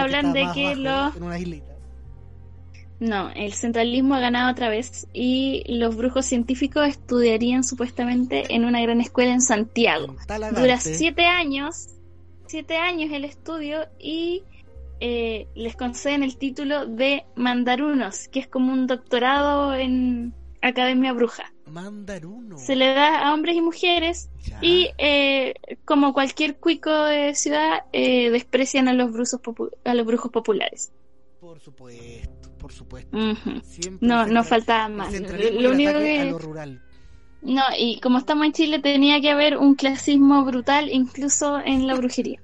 [0.00, 1.73] hablan de que bajo, los- En una islita.
[3.04, 8.80] No, el centralismo ha ganado otra vez y los brujos científicos estudiarían supuestamente en una
[8.80, 10.16] gran escuela en Santiago.
[10.26, 10.60] Talagante.
[10.60, 11.88] Dura siete años,
[12.46, 14.42] siete años el estudio y
[15.00, 20.32] eh, les conceden el título de mandarunos, que es como un doctorado en
[20.62, 21.52] Academia Bruja.
[21.66, 22.58] Mandaruno.
[22.58, 24.58] Se le da a hombres y mujeres Ya.
[24.62, 29.38] y eh, como cualquier cuico de ciudad eh, desprecian a los brujos
[29.84, 30.92] a los brujos populares.
[31.54, 33.16] Por supuesto, por supuesto.
[33.62, 35.12] Siempre No, no faltaba más.
[35.12, 36.82] Lo único a que lo rural.
[37.42, 41.94] no y como estamos en Chile tenía que haber un clasismo brutal incluso en la
[41.94, 42.42] brujería.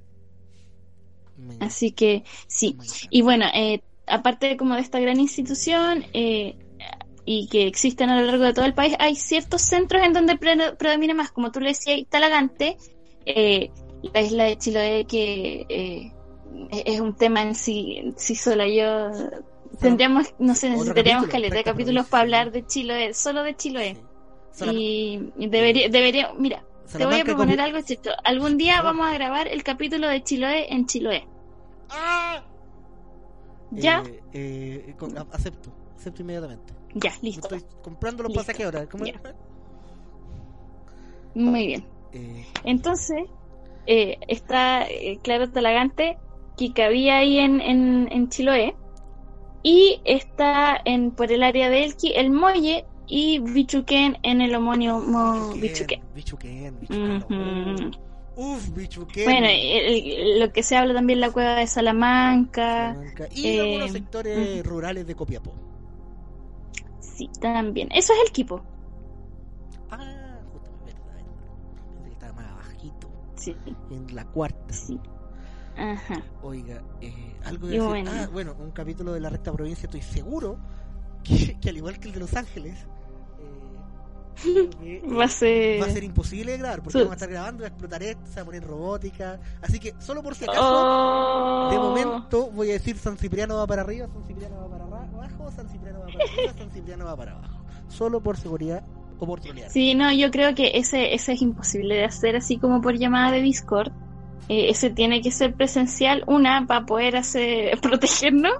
[1.58, 2.76] Así que sí.
[3.10, 6.56] Y bueno, eh, aparte de como de esta gran institución eh,
[7.24, 10.36] y que existen a lo largo de todo el país, hay ciertos centros en donde
[10.36, 12.76] pre- predomina más, como tú le decías, Talagante,
[13.26, 13.72] eh,
[14.14, 16.12] la isla de Chiloé, que eh,
[16.70, 18.66] es- un tema en sí, sí sola.
[18.68, 19.10] Yo
[19.80, 23.96] tendríamos, no sé, necesitaríamos caleta de capítulos para hablar de Chiloé, solo de Chiloé.
[24.52, 25.30] Sí.
[25.38, 26.64] Y debería, debería, mira,
[26.96, 28.10] te voy a proponer algo, Checho.
[28.24, 31.26] Algún día vamos a grabar el capítulo de Chiloé en Chiloé.
[31.90, 32.42] ¡Ah!
[33.70, 34.02] ¿Ya?
[34.32, 36.74] Eh, eh, con- acepto, acepto inmediatamente.
[36.94, 37.54] Ya, listo.
[37.54, 38.42] Estoy comprando los Listo.
[38.44, 38.88] pasajes ahora.
[38.88, 39.14] ¿Cómo Ya.
[41.34, 41.84] Muy bien.
[42.12, 43.22] Eh, Entonces,
[43.86, 46.18] eh, está eh, Claro Talagante,
[46.68, 48.76] que cabía ahí en, en, en Chiloé,
[49.62, 55.00] y está en por el área de Elqui, el Molle y Bichuquén en el homónimo
[55.54, 56.00] Bichuquén.
[56.14, 57.24] Bichuquén, Bichuquén.
[57.28, 57.90] Ujú.
[58.36, 59.24] Uf, Bichuquén.
[59.24, 63.28] Bueno, el- el- lo que se habla también la cueva de Salamanca, Salamanca.
[63.32, 65.52] Y eh, algunos sectores rurales de Copiapó.
[67.00, 67.88] sí, también.
[67.92, 68.62] Eso es el Quipo,
[69.90, 71.20] Ah, justo, verdad,
[72.12, 73.10] estaba más abajito.
[73.34, 73.56] sí,
[73.90, 74.72] En la cuarta.
[74.72, 74.98] sí.
[75.80, 76.22] Ajá.
[76.42, 78.10] Oiga, eh, algo de bueno.
[78.14, 80.58] Ah, bueno, un capítulo de la recta provincia, estoy seguro
[81.24, 82.86] que, que al igual que el de Los Ángeles,
[84.82, 85.82] eh, Va a ser...
[85.82, 88.02] va a ser imposible de grabar porque Su- vamos a estar grabando, va a explotar
[88.02, 89.38] esto, se va a poner robótica.
[89.62, 91.68] Así que, solo por si acaso, Oh.
[91.70, 95.08] de momento voy a decir San Cipriano va para arriba, San Cipriano va para ra-
[95.12, 97.60] abajo, San Cipriano va para arriba, San Cipriano va para abajo.
[97.88, 98.82] Solo por seguridad
[99.18, 99.70] o por trolear.
[99.70, 103.32] Sí, no, yo creo que ese, ese es imposible de hacer así como por llamada
[103.32, 103.92] de Discord.
[104.52, 108.52] Eh, ese tiene que ser presencial, una, para poder hacer, protegernos,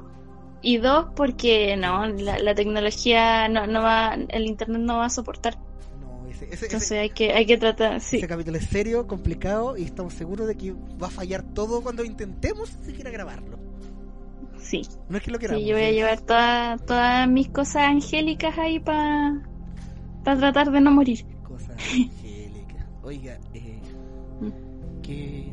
[0.63, 5.11] y dos, porque no, la, la tecnología no, no va, el internet no va a
[5.11, 5.57] soportar.
[6.01, 9.07] No, ese, ese, Entonces ese- hay que, hay que tratar, sí, ese capítulo es serio,
[9.09, 10.73] complicado y estamos seguros de que
[11.03, 13.59] va a fallar todo cuando intentemos siquiera grabarlo.
[14.59, 14.83] sí.
[15.09, 15.63] No es que lo queramos.
[15.63, 15.95] Sí, yo voy a ¿eh?
[15.95, 19.41] llevar toda- todas mis cosas angélicas ahí para
[20.23, 21.25] tratar de no morir.
[21.43, 22.87] Cosa angélica.
[23.03, 23.81] Oiga, eh,
[24.41, 25.03] Mm.
[25.03, 25.53] ¿qué,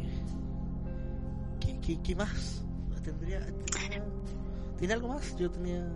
[1.87, 2.63] qué, más?
[3.03, 4.03] ¿Tendría, tendría-
[4.77, 5.35] ¿Tiene algo más?
[5.37, 5.87] Yo tenía...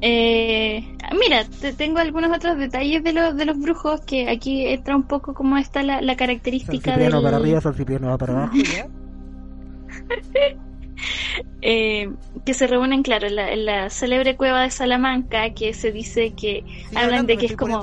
[0.00, 4.96] Eh, mira, te tengo algunos otros detalles de los de los brujos que aquí entra
[4.96, 8.18] un poco como está la, la San característica Cipriano del para arriba, San Cipriano va
[8.18, 8.54] para abajo.
[11.66, 12.12] eh,
[12.44, 16.34] que se reúnen, claro, en la, en la célebre cueva de Salamanca, que se dice
[16.34, 17.80] que hablan hablando, de que es como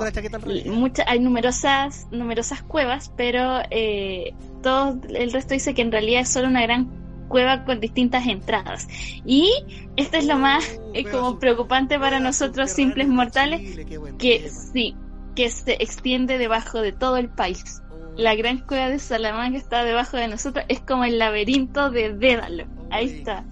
[0.66, 6.28] muchas hay numerosas numerosas cuevas, pero eh, todo el resto dice que en realidad es
[6.28, 6.88] solo una gran
[7.26, 8.86] cueva con distintas entradas.
[9.26, 9.50] Y
[9.96, 13.84] esto es lo más Uh, eh, como preocupante para nosotros simples mortales,
[14.18, 14.94] que sí,
[15.34, 17.81] que se extiende debajo de todo el país.
[18.16, 22.64] La gran cueva de Salamanca está debajo de nosotros, es como el laberinto de Dédalo.
[22.90, 23.44] Ahí está.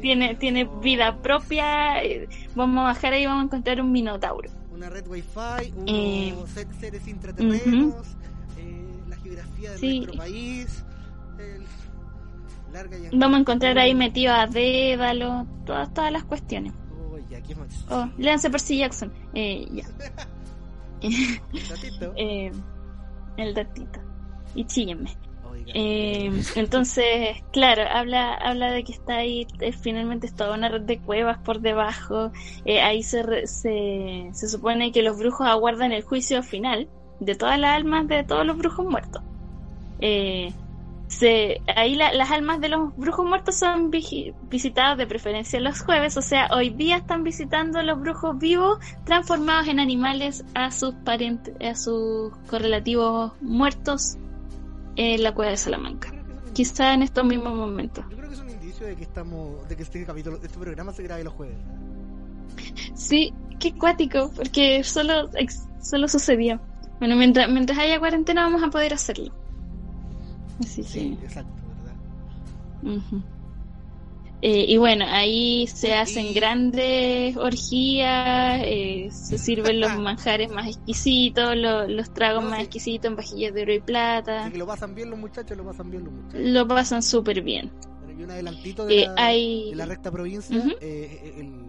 [0.00, 2.02] Tiene, tiene vida propia.
[2.02, 4.50] eh, Vamos a bajar ahí y vamos a encontrar un minotauro.
[4.72, 7.94] Una red wifi, unos Eh, se- seres intraterrenos,
[8.58, 9.98] eh, la geografía de Sí.
[10.00, 10.84] nuestro país,
[11.38, 11.64] el-
[12.72, 16.72] larga y Vamos a encontrar ahí metido a Dédalo, todas, todas las cuestiones.
[17.10, 17.84] Oh, ya, ¿qué más?
[17.90, 19.12] Oh, léanse Percy Jackson.
[19.34, 19.84] Eh, ya.
[21.02, 22.12] Un ratito.
[22.16, 22.50] Eh,
[23.36, 24.00] el datito.
[24.54, 25.16] Y chíguenme.
[25.74, 30.82] Eh, entonces, claro, habla, habla de que está ahí, eh, finalmente es toda una red
[30.82, 32.30] de cuevas por debajo.
[32.64, 36.88] Eh, ahí se, se, se supone que los brujos aguardan el juicio final
[37.20, 39.22] de todas las almas de todos los brujos muertos.
[40.00, 40.52] Eh,
[41.08, 45.80] se, ahí la- las almas de los brujos muertos son vigi- visitadas de preferencia los
[45.80, 50.94] jueves, o sea, hoy día están visitando los brujos vivos transformados en animales a sus
[51.04, 54.16] parientes, a sus correlativos muertos
[54.98, 56.12] en la cueva de Salamanca.
[56.52, 58.04] Quizá en estos mismos momentos.
[58.10, 60.92] Yo creo que es un indicio de que estamos, de que este capítulo, este programa
[60.92, 61.56] se grabe los jueves.
[62.94, 65.30] Sí, qué cuático, porque solo,
[65.80, 66.60] solo sucedió.
[66.98, 69.32] Bueno, mientras, mientras haya cuarentena vamos a poder hacerlo.
[70.60, 71.24] Así Sí, que...
[71.26, 71.52] exacto,
[72.82, 72.96] ¿verdad?
[72.96, 73.22] ujú.
[74.40, 79.98] Eh, y bueno, ahí se Y- hacen grandes orgías, eh, se sirven los Ah.
[79.98, 82.64] manjares más exquisitos, lo- los tragos No, más sí.
[82.66, 84.42] exquisitos en vajillas de oro y plata.
[84.44, 86.40] Así que lo pasan bien los muchachos, lo pasan bien los muchachos.
[86.40, 87.72] Lo pasan súper bien.
[88.16, 89.70] Y un adelantito de, Eh, la, hay...
[89.70, 91.68] de la recta provincia, eh, el-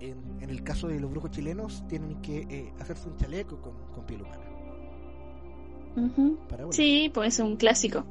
[0.00, 3.72] en, en el caso de los brujos chilenos, tienen que eh, hacerse un chaleco con,
[3.92, 4.40] con piel humana.
[6.48, 6.74] Para volar.
[6.74, 8.04] Sí, pues es un clásico.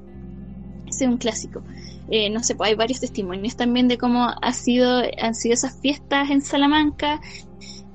[1.01, 1.63] Es un clásico.
[2.09, 5.79] Eh, no sé, pues hay varios testimonios también de cómo ha sido, han sido esas
[5.79, 7.19] fiestas en Salamanca.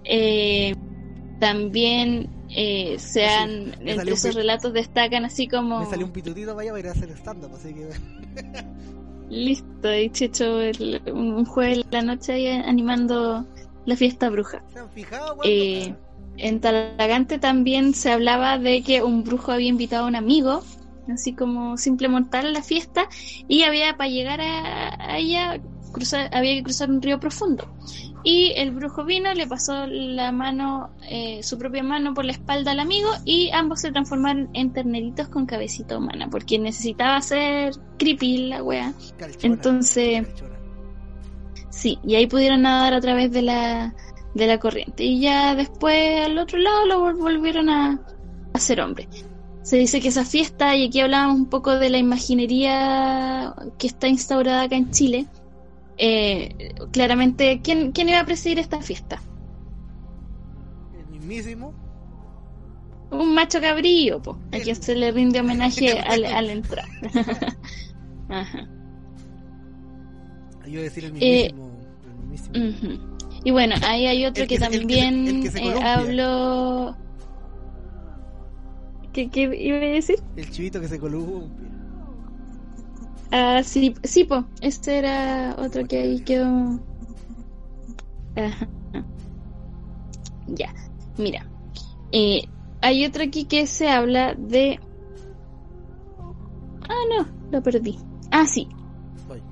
[0.05, 0.75] Eh,
[1.39, 6.71] también eh, se han, entre esos relatos destacan así como Me salió un pitutito allá
[6.71, 7.89] para ir a hacer stand-up, así que
[9.31, 13.47] listo, he hecho el- un jueves la noche ahí animando
[13.85, 14.63] la fiesta bruja.
[14.73, 15.95] se han fijado cuando Eh,
[16.39, 20.63] En Talagante también se hablaba de que un brujo había invitado a un amigo,
[21.13, 23.09] así como simple mortal a la fiesta,
[23.49, 25.61] y había para llegar a, a ella
[25.93, 27.69] cruzar, había que cruzar un río profundo.
[28.25, 32.73] Y el brujo vino, le pasó la mano, eh, su propia mano por la espalda
[32.73, 38.49] al amigo, y ambos se transformaron en terneritos con cabecita humana, porque necesitaba ser creepy
[38.49, 38.93] la wea.
[39.43, 40.27] Entonces-.
[41.71, 43.95] Sí, y ahí pudieron nadar a través de la,
[44.35, 45.05] de la corriente.
[45.05, 48.01] Y ya después al otro lado lo vol- volvieron a,
[48.53, 49.09] a ser hombre.
[49.69, 54.09] Se dice que esa fiesta, y aquí hablábamos un poco de la imaginería que está
[54.09, 55.27] instaurada acá en Chile,
[55.99, 59.21] eh, claramente, ¿quién, ¿quién iba a presidir esta fiesta?
[60.93, 61.75] El mismísimo.
[63.11, 66.87] Un macho cabrillo, po, a quien se le rinde homenaje al, al entrar.
[68.29, 68.69] Ajá.
[70.67, 71.71] Yo decir el Eh, mismísimo.
[72.05, 72.99] el mismísimo.
[73.45, 76.97] Y bueno, ahí hay otro El que, también el que eh, habló.
[79.19, 80.15] ¿Qué, ¿Qué iba a decir?
[80.37, 81.69] El chivito que se columpia.
[83.33, 84.45] Ah, sí, sí, po.
[84.61, 86.79] Este era otro que ahí quedó.
[88.37, 88.69] Ajá.
[90.47, 90.73] Ya.
[91.17, 91.45] Mira,
[92.13, 92.43] eh,
[92.81, 94.79] hay otro aquí que se habla de...
[96.83, 97.99] Ah, no, lo perdí.
[98.31, 98.69] Ah, sí.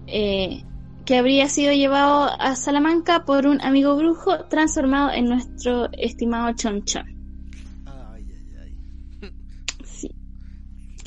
[0.07, 0.63] Eh,
[1.05, 6.85] que habría sido llevado a Salamanca por un amigo brujo transformado en nuestro estimado Chon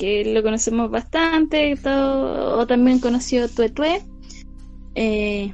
[0.00, 4.00] Que lo conocemos bastante, todo, o también conoció Tuetue.
[4.94, 5.52] Eh,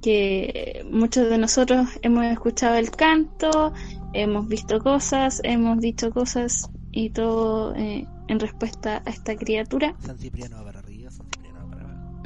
[0.00, 3.72] que muchos de nosotros hemos escuchado el canto,
[4.14, 9.96] hemos visto cosas, hemos dicho cosas y todo eh, en respuesta a esta criatura.
[9.98, 12.22] San Cipriano va para arriba, San Cipriano va para abajo.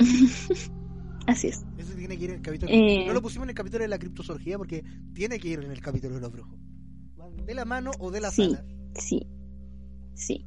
[1.26, 1.64] Así es.
[1.78, 2.70] Eso tiene que ir en el capítulo.
[2.70, 3.04] Eh.
[3.06, 5.80] No lo pusimos en el capítulo de la criptozoología porque tiene que ir en el
[5.80, 6.58] capítulo de los brujos.
[7.46, 8.50] De la mano o de la Sí.
[8.50, 8.64] sala.
[8.94, 9.26] Sí,
[10.14, 10.46] sí.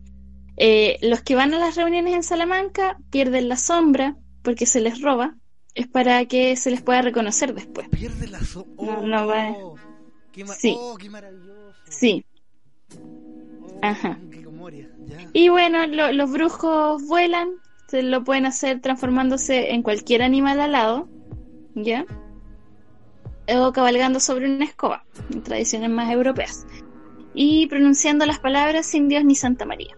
[0.58, 5.02] Eh, los que van a las reuniones en Salamanca pierden la sombra porque se les
[5.02, 5.36] roba.
[5.74, 7.90] Es para que se les pueda reconocer después.
[7.90, 9.54] Pierde la so oh, No, no va.
[10.32, 10.76] Qué, ma- Sí.
[10.80, 11.74] oh, qué maravilloso.
[11.90, 12.26] Sí.
[12.98, 14.20] Oh, Ajá.
[14.32, 14.46] qué
[15.08, 15.30] ya.
[15.34, 17.50] Y bueno, lo- los brujos vuelan.
[17.88, 21.10] Se lo pueden hacer transformándose en cualquier animal alado.
[21.76, 22.06] ¿Ya?
[23.54, 25.06] O cabalgando sobre una escoba.
[25.32, 26.66] En tradiciones más europeas.
[27.34, 29.96] Y pronunciando las palabras sin Dios ni Santa María.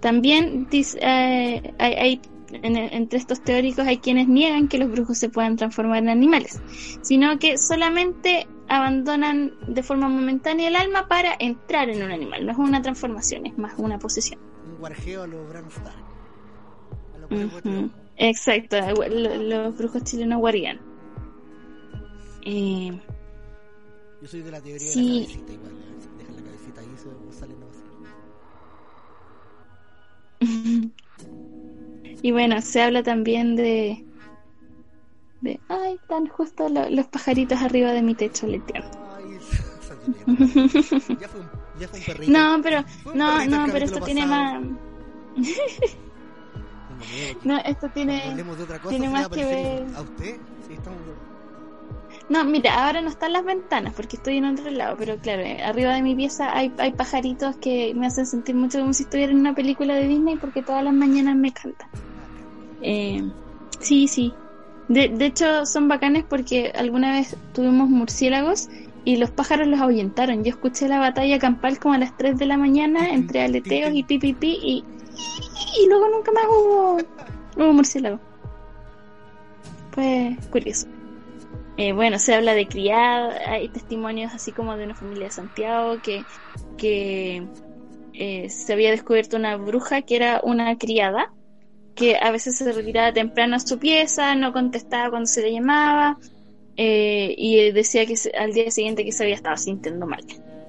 [0.00, 2.20] También dice, eh, hay, hay-
[2.52, 6.60] en- entre estos teóricos hay quienes niegan que los brujos se puedan transformar en animales,
[7.02, 12.46] sino que solamente abandonan de forma momentánea el alma para entrar en un animal.
[12.46, 14.40] No es una transformación, es más una posesión.
[14.68, 15.64] Un guarjeo a los Bran.
[17.14, 17.90] A los Ujú.
[18.16, 18.76] Exacto,
[19.08, 20.80] lo- los brujos chilenos guarían.
[22.42, 22.90] Eh,
[24.22, 25.00] Yo soy de la teoría Sí.
[25.02, 25.72] de la cabecita igual.
[32.22, 34.04] y bueno, se habla también de...
[35.40, 38.98] de ay, están justo lo- los pajaritos arriba de mi techo leteando.
[41.20, 42.32] Ya, fue un, ya fue un perrito.
[42.32, 42.84] No, pero
[43.14, 44.62] no, no, pero esto tiene más...
[47.44, 48.22] No, esto tiene...
[48.88, 50.36] Tiene más que ver- ¿A usted?
[50.66, 51.00] Sí, estamos...
[52.30, 55.60] No, mira, ahora no están las ventanas porque estoy en otro lado, pero claro, eh,
[55.64, 59.32] arriba de mi pieza hay, hay pajaritos que me hacen sentir mucho como si estuviera
[59.32, 61.88] en una película de Disney porque todas las mañanas me cantan.
[62.82, 63.28] Eh,
[63.80, 64.32] sí, sí.
[64.86, 68.68] De, de hecho, son bacanes porque alguna vez tuvimos murciélagos
[69.04, 70.44] y los pájaros los ahuyentaron.
[70.44, 74.04] Yo escuché la batalla campal como a las 3 de la mañana entre aleteos y
[74.04, 74.84] pipipi y,
[75.82, 76.98] y luego nunca más hubo,
[77.56, 78.20] hubo murciélago.
[79.90, 80.86] Pues curioso.
[81.80, 85.98] Eh, bueno, se habla de criada, hay testimonios así como de una familia de Santiago
[86.02, 86.26] que,
[86.76, 87.42] que
[88.12, 91.32] eh, se había descubierto una bruja que era una criada,
[91.94, 96.18] que a veces se retiraba temprano a su pieza, no contestaba cuando se le llamaba,
[96.76, 100.22] eh, y decía que se- al día siguiente que se había estado sintiendo mal.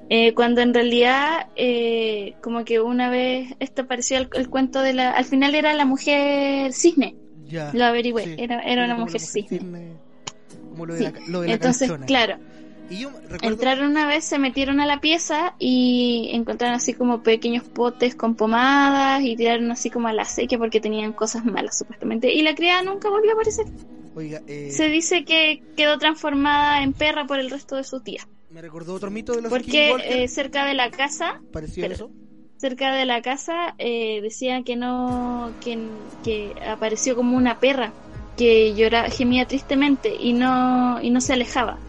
[0.09, 4.93] Eh, cuando en realidad, eh, como que una vez, esto pareció el, el cuento de
[4.93, 7.15] la, al final era la mujer cisne,
[7.49, 7.69] Ya.
[7.73, 8.35] lo averigüé, Sí.
[8.37, 9.59] era, era una mujer cisne.
[10.81, 11.03] Como lo de Sí.
[11.05, 12.05] la, lo de la Entonces, canchona.
[12.07, 12.37] claro,
[12.89, 13.47] Y yo recuerdo...
[13.47, 18.35] entraron una vez, se metieron a la pieza y encontraron así como pequeños potes con
[18.35, 22.33] pomadas y tiraron así como a la sequía porque tenían cosas malas supuestamente.
[22.33, 23.65] Y la criada nunca volvió a aparecer.
[24.15, 28.27] Oiga, eh, Se dice que quedó transformada en perra por el resto de sus días.
[28.49, 31.93] me recordó otro mito de los Porque eh, cerca de la casa, ¿Pareció espera.
[31.95, 32.11] eso?
[32.57, 35.79] cerca de la casa, eh, decía que no, que,
[36.23, 37.93] que apareció como una perra
[38.35, 41.79] que lloraba, gemía tristemente y no, y no se alejaba.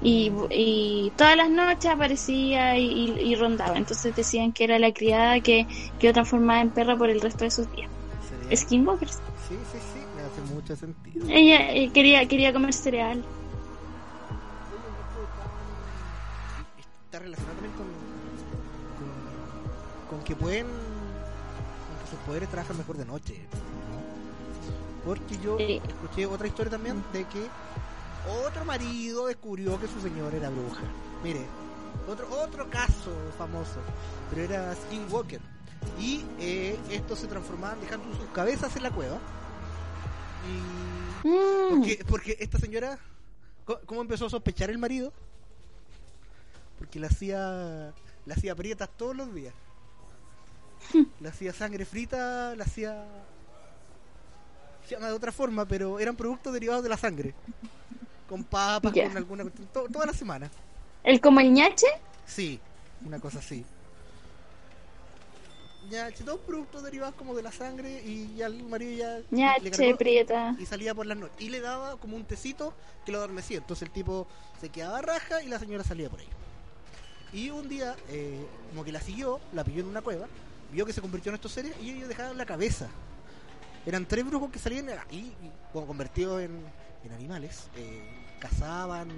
[0.00, 3.76] Y, y todas las noches aparecía y, y- y rondaba.
[3.76, 5.66] Entonces decían que era la criada que
[5.98, 7.90] quedó transformada en perra por el resto de sus días.
[8.54, 9.20] Skinwalkers.
[9.48, 11.26] Sí, sí, sí, me hace mucho sentido.
[11.28, 13.24] Ella eh, quería, quería comer cereal.
[17.04, 17.88] Está relacionado también con,
[18.98, 19.08] con,
[20.06, 20.66] con que pueden,
[21.86, 23.34] con que sus poderes trabajan mejor de noche.
[25.04, 25.80] Porque yo Sí.
[25.86, 27.46] escuché otra historia también de que
[28.46, 30.82] otro marido descubrió que su señora era bruja.
[31.22, 31.40] Mire,
[32.08, 33.80] otro, otro caso famoso,
[34.30, 35.40] pero era Skinwalker.
[35.98, 39.18] Y eh, estos se transformaban dejando sus cabezas en la cueva.
[40.46, 40.88] Y
[41.26, 42.96] Mm, porque, porque esta señora,
[43.64, 45.12] ¿cómo, cómo empezó a sospechar el marido?
[46.78, 47.92] Porque la hacía,
[48.24, 49.52] la hacía prietas todos los días.
[51.20, 53.04] La hacía sangre frita, la hacía...
[54.88, 57.34] Se llama de otra forma, pero eran productos derivados de la sangre.
[58.28, 60.50] Con papas, con alguna cuestión, to- toda la semana.
[61.04, 61.86] ¿El como el ñache?
[62.26, 62.58] Sí,
[63.04, 63.64] una cosa así.
[65.90, 69.20] Ya, todos productos derivados como de la sangre y ya el marido ya...
[69.30, 70.54] ñache, prieta.
[70.58, 71.36] y salía por las noches.
[71.40, 72.74] Y le daba como un tecito
[73.06, 73.58] que lo adormecía.
[73.58, 74.26] Entonces el tipo
[74.60, 76.28] se quedaba raja y la señora salía por ahí.
[77.32, 80.26] Y un día, eh, como que la siguió, la pilló en una cueva,
[80.72, 82.88] vio que se convirtió en estos seres y ellos dejaban la cabeza.
[83.88, 85.32] Eran tres brujos que salían y
[85.72, 86.62] como convertidos en,
[87.04, 88.02] en animales, eh,
[88.38, 89.08] cazaban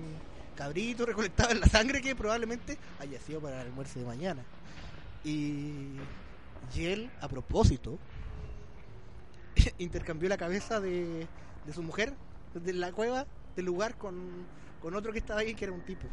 [0.55, 4.45] cabritos, recolectaban la sangre que probablemente haya sido para el almuerzo de mañana.
[5.25, 5.97] Y,
[6.73, 7.99] y él, a propósito,
[9.79, 11.27] intercambió la cabeza de,
[11.67, 12.15] de su mujer,
[12.55, 14.15] de la cueva, del lugar, con,
[14.81, 16.07] con otro que estaba ahí, que era un tipo.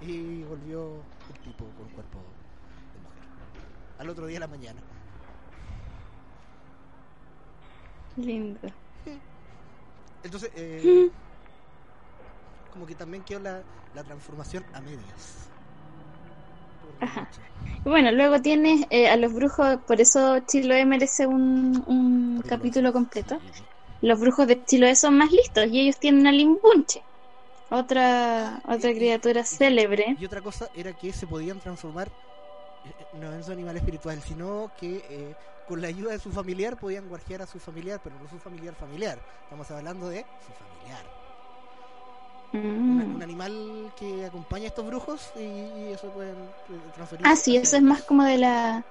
[0.00, 2.20] Y volvió el tipo con cuerpo
[2.94, 3.98] de mujer.
[3.98, 4.80] Al otro día de la mañana.
[8.16, 8.58] Lindo.
[10.22, 11.10] Entonces, eh,
[12.72, 13.62] como que también quedó la,
[13.94, 15.48] la transformación a medias.
[17.00, 17.28] Ajá.
[17.84, 23.38] Bueno, luego tienes eh, a los brujos, por eso Chiloé merece un, un capítulo completo.
[24.02, 27.02] Los brujos de Chiloé son más listos y ellos tienen a Limbunche,
[27.70, 30.16] otra, otra criatura célebre.
[30.18, 34.20] Y otra cosa era que se podían transformar eh, eh, no en su animal espiritual,
[34.20, 35.34] sino que eh,
[35.66, 38.76] con la ayuda de su familiar podían guardiar a su familiar, pero no su familiar
[38.76, 39.24] familiar.
[39.42, 41.12] Estamos hablando de su familiar.
[42.88, 43.16] Un, Mm.
[43.16, 46.54] un animal que acompaña a estos brujos y, y eso pueden
[46.92, 47.28] transferir.
[47.28, 48.86] Ah, sí, eso es más como de la,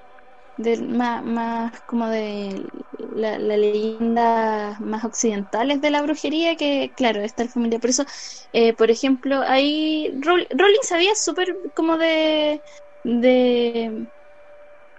[0.57, 2.69] de, más, más como de
[2.99, 7.81] la, la leyenda más occidentales de la brujería que, claro, está el familiar.
[7.81, 8.05] Por eso,
[8.53, 12.63] eh, por ejemplo, ahí Rowling sabía súper como de,
[13.03, 14.07] de,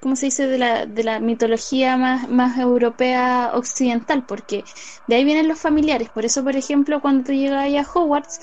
[0.06, 0.46] ¿cómo se dice?
[0.46, 4.64] De la, de la mitología más, más europea occidental, porque
[5.06, 6.10] de ahí vienen los familiares.
[6.10, 8.40] Por eso, por ejemplo, cuando tú llegas ahí a Hogwarts,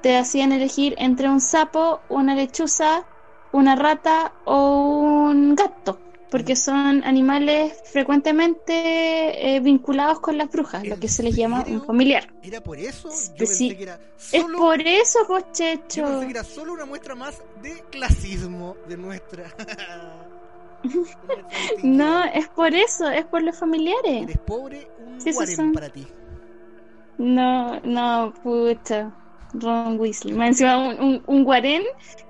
[0.00, 3.08] te hacían elegir entre un sapo, una lechuza,
[3.50, 10.98] una rata o un gato, porque son animales frecuentemente eh, vinculados con las brujas, lo
[10.98, 11.80] ¿En que se les llama serio?
[11.80, 12.34] un familiar.
[12.42, 13.22] ¿Era por eso?
[13.32, 14.00] Yo Sí, pensé que era
[14.32, 14.60] Es solo.
[14.60, 15.20] por eso,
[15.92, 16.04] Yo Pochecho.
[16.04, 19.54] pensé que era solo una muestra más de clasismo de nuestra.
[21.82, 24.22] No, es por eso, es por los familiares.
[24.22, 26.06] Eres pobre, un Sí, son- para ti.
[27.18, 29.12] No, no, pucha.
[29.54, 30.34] Ron Weasley.
[30.34, 31.82] Más encima un, un, un guarén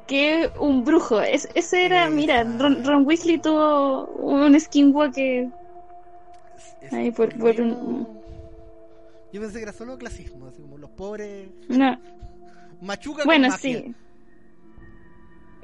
[0.07, 1.21] que un brujo.
[1.23, 5.49] Es, ese era, mira, Ron, Ron Weasley tuvo un skinwalker.
[6.83, 8.07] Es- Ay, por- por un-.
[9.33, 11.49] Yo pensé que era solo clasismo, así como los pobres.
[11.69, 11.99] No,
[12.83, 13.81] Machuca bueno, con magia.
[13.81, 13.95] sí.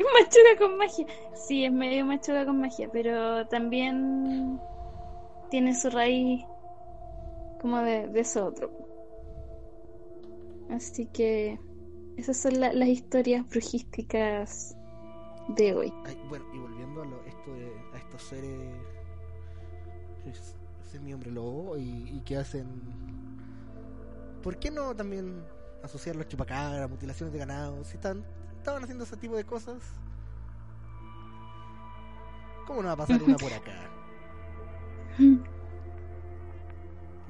[0.21, 1.07] Machuca con magia.
[1.35, 4.61] Sí, es medio machuca con magia, pero también
[5.51, 6.47] tiene su raíz
[7.61, 8.71] como de, de eso otro.
[10.71, 11.59] Así que
[12.17, 14.77] esas son la- las historias brujísticas
[15.49, 15.93] de hoy.
[16.29, 18.61] Bueno, y volviendo a lo, esto de, a estos seres
[20.27, 20.55] es-
[20.91, 22.67] semi hombre lobo y, y que hacen
[24.43, 25.43] ¿por qué no también
[25.83, 27.85] asociar los chupacabras, mutilaciones de ganado?
[27.85, 28.25] Si están,
[28.61, 29.79] estaban haciendo ese tipo de cosas
[32.67, 33.73] ¿cómo no va a pasar una por acá?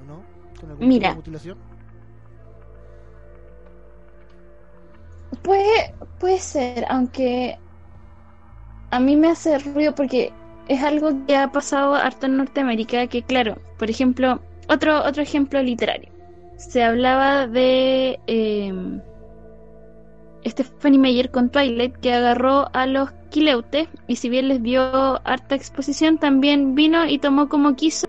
[0.01, 0.23] ¿o no?
[0.61, 1.09] ¿con algún Mira.
[1.09, 1.59] tipo de mutilación?
[5.43, 7.57] Puede, puede ser, aunque
[8.91, 10.33] a mí me hace ruido porque
[10.69, 15.63] es algo que ha pasado harto en Norteamérica, que claro, por ejemplo, otro, otro ejemplo
[15.63, 16.11] literario.
[16.57, 19.01] Se hablaba de eh,
[20.45, 24.83] Stephanie Meyer con Twilight, que agarró a los quileutes y si bien les dio
[25.27, 28.07] harta exposición, también vino y tomó como quiso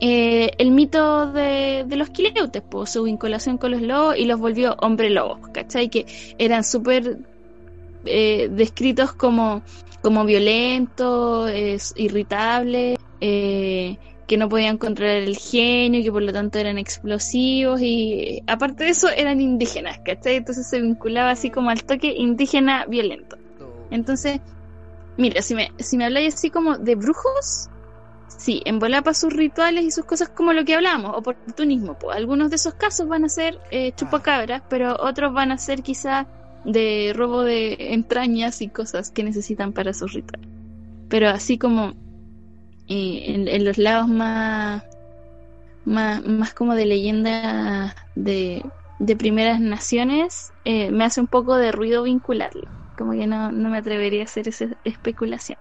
[0.00, 4.76] eh, el mito de, los quileutes, pues, su vinculación con los lobos y los volvió
[4.80, 5.88] hombre lobos, ¿cachai?
[5.88, 6.06] Que
[6.38, 7.18] eran súper
[8.04, 9.62] eh, descritos como,
[10.02, 16.58] como violentos, es- irritables, eh, que no podían controlar el genio, que por lo tanto
[16.58, 20.36] eran explosivos y aparte de eso eran indígenas, ¿cachai?
[20.36, 23.36] Entonces se vinculaba así como al toque indígena violento.
[23.90, 24.40] Entonces,
[25.16, 27.68] mira, si me, si me habláis así como de brujos,
[28.28, 31.94] sí, en para sus rituales y sus cosas como lo que hablamos, oportunismo.
[31.98, 35.82] Pues algunos de esos casos van a ser eh, chupacabras, pero otros van a ser
[35.82, 36.26] quizá
[36.64, 40.48] de robo de entrañas y cosas que necesitan para sus rituales.
[41.08, 41.94] Pero así como
[42.88, 44.84] eh, en, en los lados más,
[45.84, 51.72] más, más como de leyenda de, de primeras naciones, eh, me hace un poco de
[51.72, 52.62] ruido vincularlo.
[52.96, 55.58] Como que no, no me atrevería a hacer esa especulación.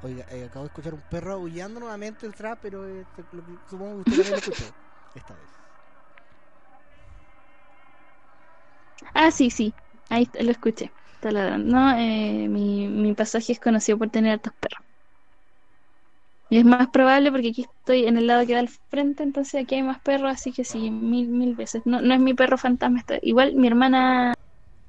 [0.00, 3.44] Oiga, eh, acabo de escuchar un perro aullando nuevamente el trap, pero eh, te- lo
[3.44, 4.76] que- supongo que usted lo escuchó
[5.14, 5.60] esta vez.
[9.14, 9.74] Ah, sí, sí,
[10.08, 10.94] ahí lo escuché.
[11.14, 11.70] Está ladrando.
[11.72, 14.86] No, eh, mi, mi pasaje es conocido por tener hartos perros.
[16.50, 19.62] Y es más probable porque aquí estoy en el lado que da al frente, entonces
[19.62, 21.82] aquí hay más perros, así que sí, mil, mil veces.
[21.86, 22.98] No, no es mi perro fantasma.
[22.98, 24.34] está- Igual mi hermana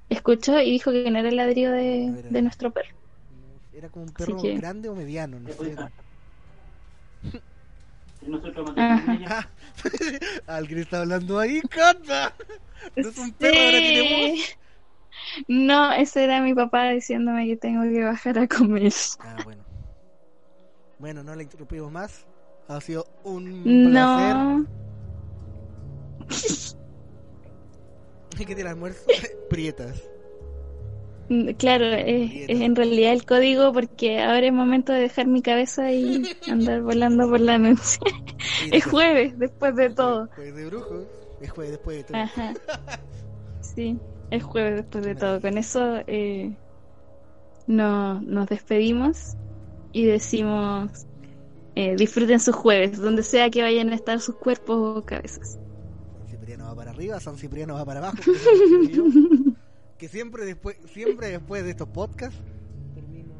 [0.10, 2.30] escuchó y dijo que no era el ladrido de, No era.
[2.30, 2.96] de nuestro perro.
[3.74, 5.76] Era como un perro que- grande o mediano, no sé.
[8.28, 8.74] Nosotros.
[8.78, 9.48] Ah,
[10.48, 12.34] alguien está hablando ahí, Cata.
[12.96, 14.58] No es un perro, ahora tiene voz.
[15.48, 18.94] No, ese era mi papá diciéndome que tengo que bajar a comer.
[19.20, 19.65] Ah, bueno.
[21.00, 22.26] Bueno, no le interrumpimos más.
[22.68, 24.36] Ha sido un placer.
[24.36, 24.66] No,
[28.38, 29.02] ¿Qué tiene el almuerzo?
[29.50, 30.10] Prietas.
[31.30, 35.42] Mm, claro, es, es en realidad el código porque ahora es momento de dejar mi
[35.42, 37.98] cabeza y andar volando por la noche.
[38.72, 40.28] Es jueves, después de todo.
[40.36, 41.06] Jueves de brujos.
[41.40, 42.18] Es jueves después de todo.
[42.18, 42.54] Ajá.
[43.62, 44.00] Sí,
[44.30, 45.42] es jueves después de todo.
[45.42, 46.56] Con eso eh,
[47.68, 49.36] no, nos despedimos
[49.96, 51.08] y decimos
[51.76, 55.58] eh, disfruten sus jueves, donde sea que vayan a estar sus cuerpos o cabezas.
[56.30, 58.18] Cipriano va para arriba, San Cipriano va para abajo.
[59.98, 62.38] que siempre después, siempre después de estos podcasts
[62.94, 63.34] termino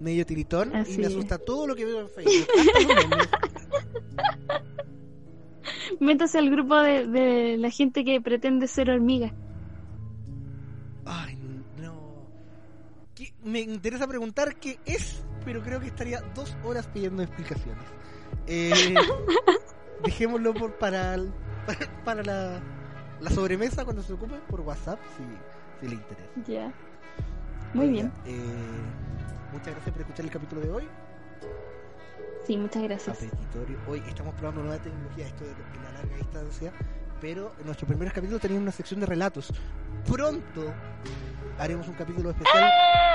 [0.00, 1.08] medio tiritón Así y me es.
[1.08, 2.48] asusta todo lo que veo en Facebook.
[6.00, 9.34] Métase al grupo de, de la gente que pretende ser hormiga.
[13.50, 17.84] Me interesa preguntar qué es, pero creo que estaría dos horas pidiendo explicaciones.
[18.46, 18.94] Eh,
[20.04, 21.16] dejémoslo por para,
[21.66, 22.60] para, para la,
[23.20, 25.24] la sobremesa cuando se ocupe por WhatsApp, si,
[25.80, 26.28] si le interesa.
[26.46, 26.72] Ya.
[27.74, 28.12] Muy Oiga, bien.
[28.26, 28.42] eh,
[29.52, 30.88] muchas gracias por escuchar el capítulo de hoy.
[32.46, 33.18] Sí, muchas gracias.
[33.88, 35.52] Hoy estamos probando nueva tecnología, esto de
[35.84, 36.72] la larga distancia,
[37.20, 39.52] pero en nuestros primeros capítulos tenían una sección de relatos.
[40.06, 40.72] Pronto
[41.58, 42.70] haremos un capítulo especial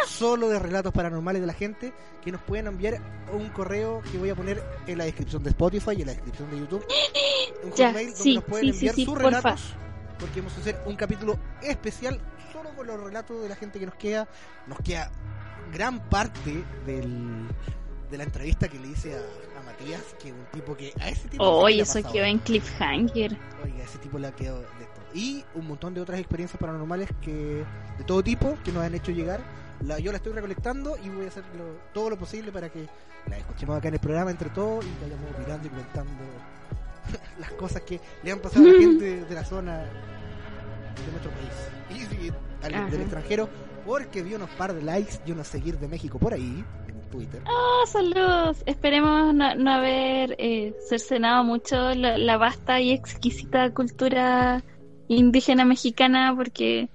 [0.08, 3.02] solo de relatos paranormales de la gente que nos pueden enviar
[3.34, 6.52] un correo que voy a poner en la descripción de Spotify y en la descripción
[6.52, 6.86] de YouTube.
[7.64, 9.30] Un Ya, Hotmail donde sí, nos pueden sí, enviar sí, sus porfa.
[9.30, 9.74] relatos.
[10.20, 12.20] Porque vamos a hacer un capítulo especial
[12.54, 14.28] solo con los relatos de la gente que nos queda.
[14.68, 15.12] Nos queda
[15.74, 17.48] gran parte del,
[18.10, 19.22] de la entrevista que le hice a
[19.80, 22.14] Matías, que un tipo que a ese tipo le ha eso pasado.
[22.14, 23.38] quedó en cliffhanger.
[23.64, 25.06] Oiga, ese tipo le ha quedado de todo.
[25.14, 27.64] Y un montón de otras experiencias paranormales que
[27.98, 29.42] de todo tipo que nos han hecho llegar.
[29.82, 32.88] La, yo la estoy recolectando y voy a hacer lo- todo lo posible para que
[33.30, 36.24] la escuchemos acá en el programa entre todos y vayamos mirando y comentando
[37.40, 41.52] las cosas que le han pasado a la gente de la zona de nuestro país.
[41.90, 42.32] Y
[42.66, 42.90] alguien Ajá.
[42.92, 43.50] del extranjero,
[43.86, 46.64] porque vio unos par de likes y unos seguir de México por ahí,
[47.16, 47.42] Twitter.
[47.48, 48.64] ¡Oh, saludos!
[48.66, 54.64] Esperemos no, no haber eh, cercenado mucho la, la vasta y exquisita cultura
[55.08, 56.90] indígena mexicana porque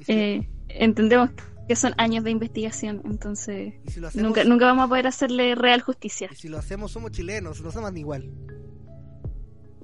[0.00, 1.30] si, eh, entendemos
[1.66, 5.82] que son años de investigación, entonces si hacemos, nunca, nunca vamos a poder hacerle real
[5.82, 6.28] justicia.
[6.32, 8.30] y si lo hacemos somos chilenos, no somos igual.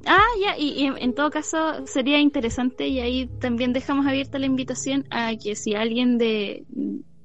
[0.07, 4.47] Ah, ya, y, y en todo caso sería interesante y ahí también dejamos abierta la
[4.47, 6.65] invitación a que si alguien de,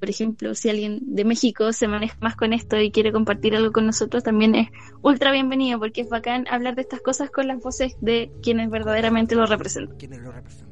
[0.00, 3.70] por ejemplo, si alguien de México se maneja más con esto y quiere compartir algo
[3.70, 4.68] con nosotros, también es
[5.02, 9.34] ultra bienvenido porque es bacán hablar de estas cosas con las voces de quienes verdaderamente
[9.36, 9.96] lo representan.
[9.98, 10.70] quienes lo representan.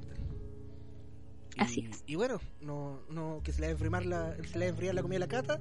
[1.57, 2.03] Y, Así es.
[2.07, 4.69] y bueno, no, no, que se le va a enfriar la, se le va a
[4.71, 5.61] enfriar la comida a la cata.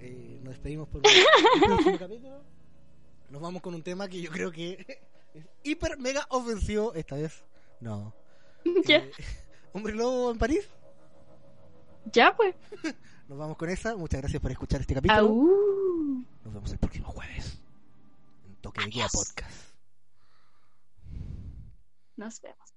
[0.00, 1.12] Eh, nos despedimos por el
[1.66, 2.42] próximo capítulo.
[3.30, 4.84] Nos vamos con un tema que yo creo que
[5.34, 7.44] es hiper mega ofensivo esta vez.
[7.80, 8.14] No.
[8.86, 9.10] Ya, Eh,
[9.72, 10.68] Hombre lobo en París.
[12.06, 12.54] Ya, pues.
[13.28, 13.96] Nos vamos con esa.
[13.96, 15.28] Muchas gracias por escuchar este capítulo.
[16.44, 17.58] Nos vemos el próximo jueves.
[18.46, 19.72] En Toque de Guía Podcast.
[22.16, 22.72] Nos vemos.